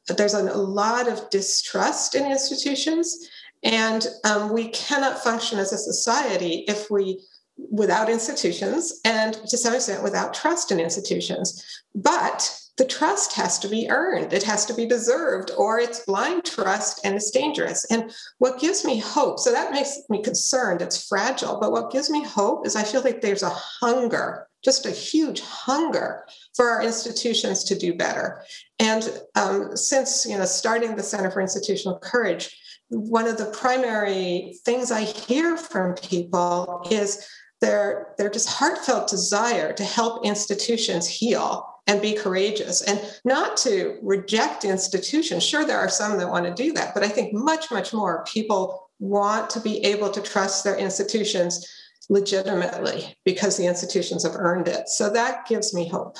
[0.08, 3.30] there's a lot of distrust in institutions,
[3.62, 7.20] and um, we cannot function as a society if we
[7.56, 11.64] without institutions and to some extent without trust in institutions.
[11.94, 16.44] But the trust has to be earned, it has to be deserved, or it's blind
[16.44, 17.84] trust and it's dangerous.
[17.84, 22.10] And what gives me hope, so that makes me concerned, it's fragile, but what gives
[22.10, 26.24] me hope is I feel like there's a hunger, just a huge hunger
[26.56, 28.42] for our institutions to do better.
[28.80, 32.56] And um, since you know starting the Center for Institutional Courage,
[32.88, 37.28] one of the primary things I hear from people is
[37.60, 43.98] their, their just heartfelt desire to help institutions heal and be courageous and not to
[44.02, 45.42] reject institutions.
[45.42, 48.24] Sure, there are some that want to do that, but I think much, much more
[48.24, 51.68] people want to be able to trust their institutions
[52.08, 54.88] legitimately because the institutions have earned it.
[54.88, 56.16] So that gives me hope.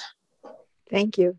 [0.90, 1.36] Thank you.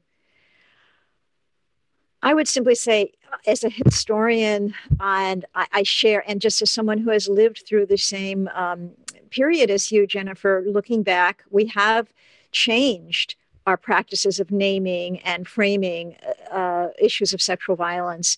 [2.21, 3.11] I would simply say,
[3.45, 7.85] as a historian, and I, I share, and just as someone who has lived through
[7.85, 8.91] the same um,
[9.29, 12.11] period as you, Jennifer, looking back, we have
[12.51, 13.35] changed
[13.65, 16.15] our practices of naming and framing
[16.51, 18.37] uh, issues of sexual violence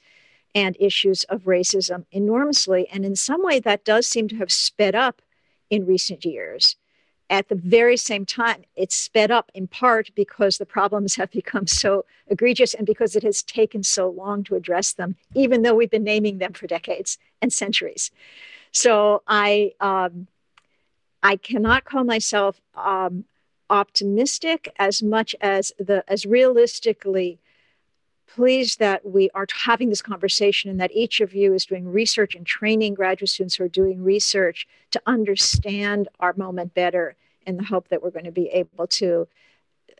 [0.56, 2.88] and issues of racism enormously.
[2.91, 5.22] And in some way, that does seem to have sped up
[5.70, 6.76] in recent years.
[7.30, 11.68] At the very same time, it's sped up in part because the problems have become
[11.68, 15.91] so egregious and because it has taken so long to address them, even though we've
[15.91, 18.12] been naming them for decades and centuries.
[18.72, 20.28] So I, um,
[21.22, 23.26] I cannot call myself um,
[23.69, 27.39] optimistic as much as the as realistically
[28.27, 32.35] pleased that we are having this conversation and that each of you is doing research
[32.35, 37.15] and training graduate students who are doing research to understand our moment better
[37.45, 39.27] in the hope that we're going to be able to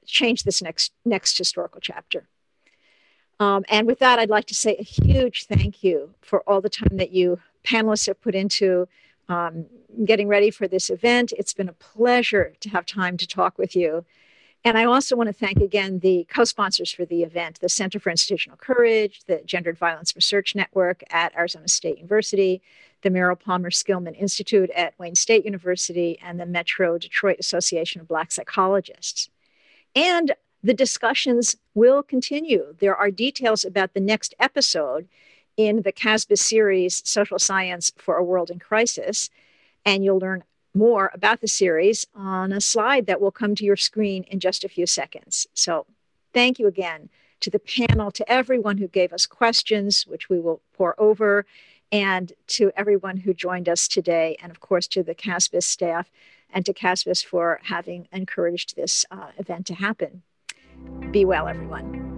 [0.06, 2.28] change this next next historical chapter.
[3.40, 6.70] Um, and with that, I'd like to say a huge thank you for all the
[6.70, 8.88] time that you panelists have put into
[9.30, 9.66] um,
[10.06, 11.34] getting ready for this event.
[11.38, 14.06] It's been a pleasure to have time to talk with you.
[14.64, 18.00] And I also want to thank again the co sponsors for the event the Center
[18.00, 22.62] for Institutional Courage, the Gendered Violence Research Network at Arizona State University,
[23.02, 28.08] the Merrill Palmer Skillman Institute at Wayne State University, and the Metro Detroit Association of
[28.08, 29.30] Black Psychologists.
[29.96, 30.34] And
[30.64, 32.76] the discussions will continue.
[32.80, 35.08] There are details about the next episode
[35.58, 39.30] in the CASBS series, Social Science for a World in Crisis.
[39.84, 40.44] And you'll learn
[40.74, 44.64] more about the series on a slide that will come to your screen in just
[44.64, 45.48] a few seconds.
[45.54, 45.88] So
[46.34, 47.10] thank you again
[47.40, 51.46] to the panel, to everyone who gave us questions, which we will pour over,
[51.92, 56.12] and to everyone who joined us today, and of course to the CASBS staff
[56.54, 60.24] and to CASBS for having encouraged this uh, event to happen.
[61.12, 62.17] Be well, everyone.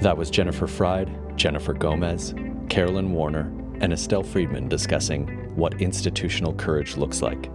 [0.00, 2.34] That was Jennifer Freyd, Jennifer Gomez,
[2.68, 7.50] Carolyn Warner, and Estelle Freedman discussing what institutional courage looks like.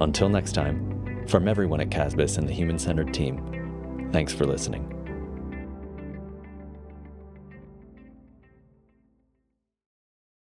[0.00, 5.01] Until next time, from everyone at CASBS and the Human Centered team, thanks for listening.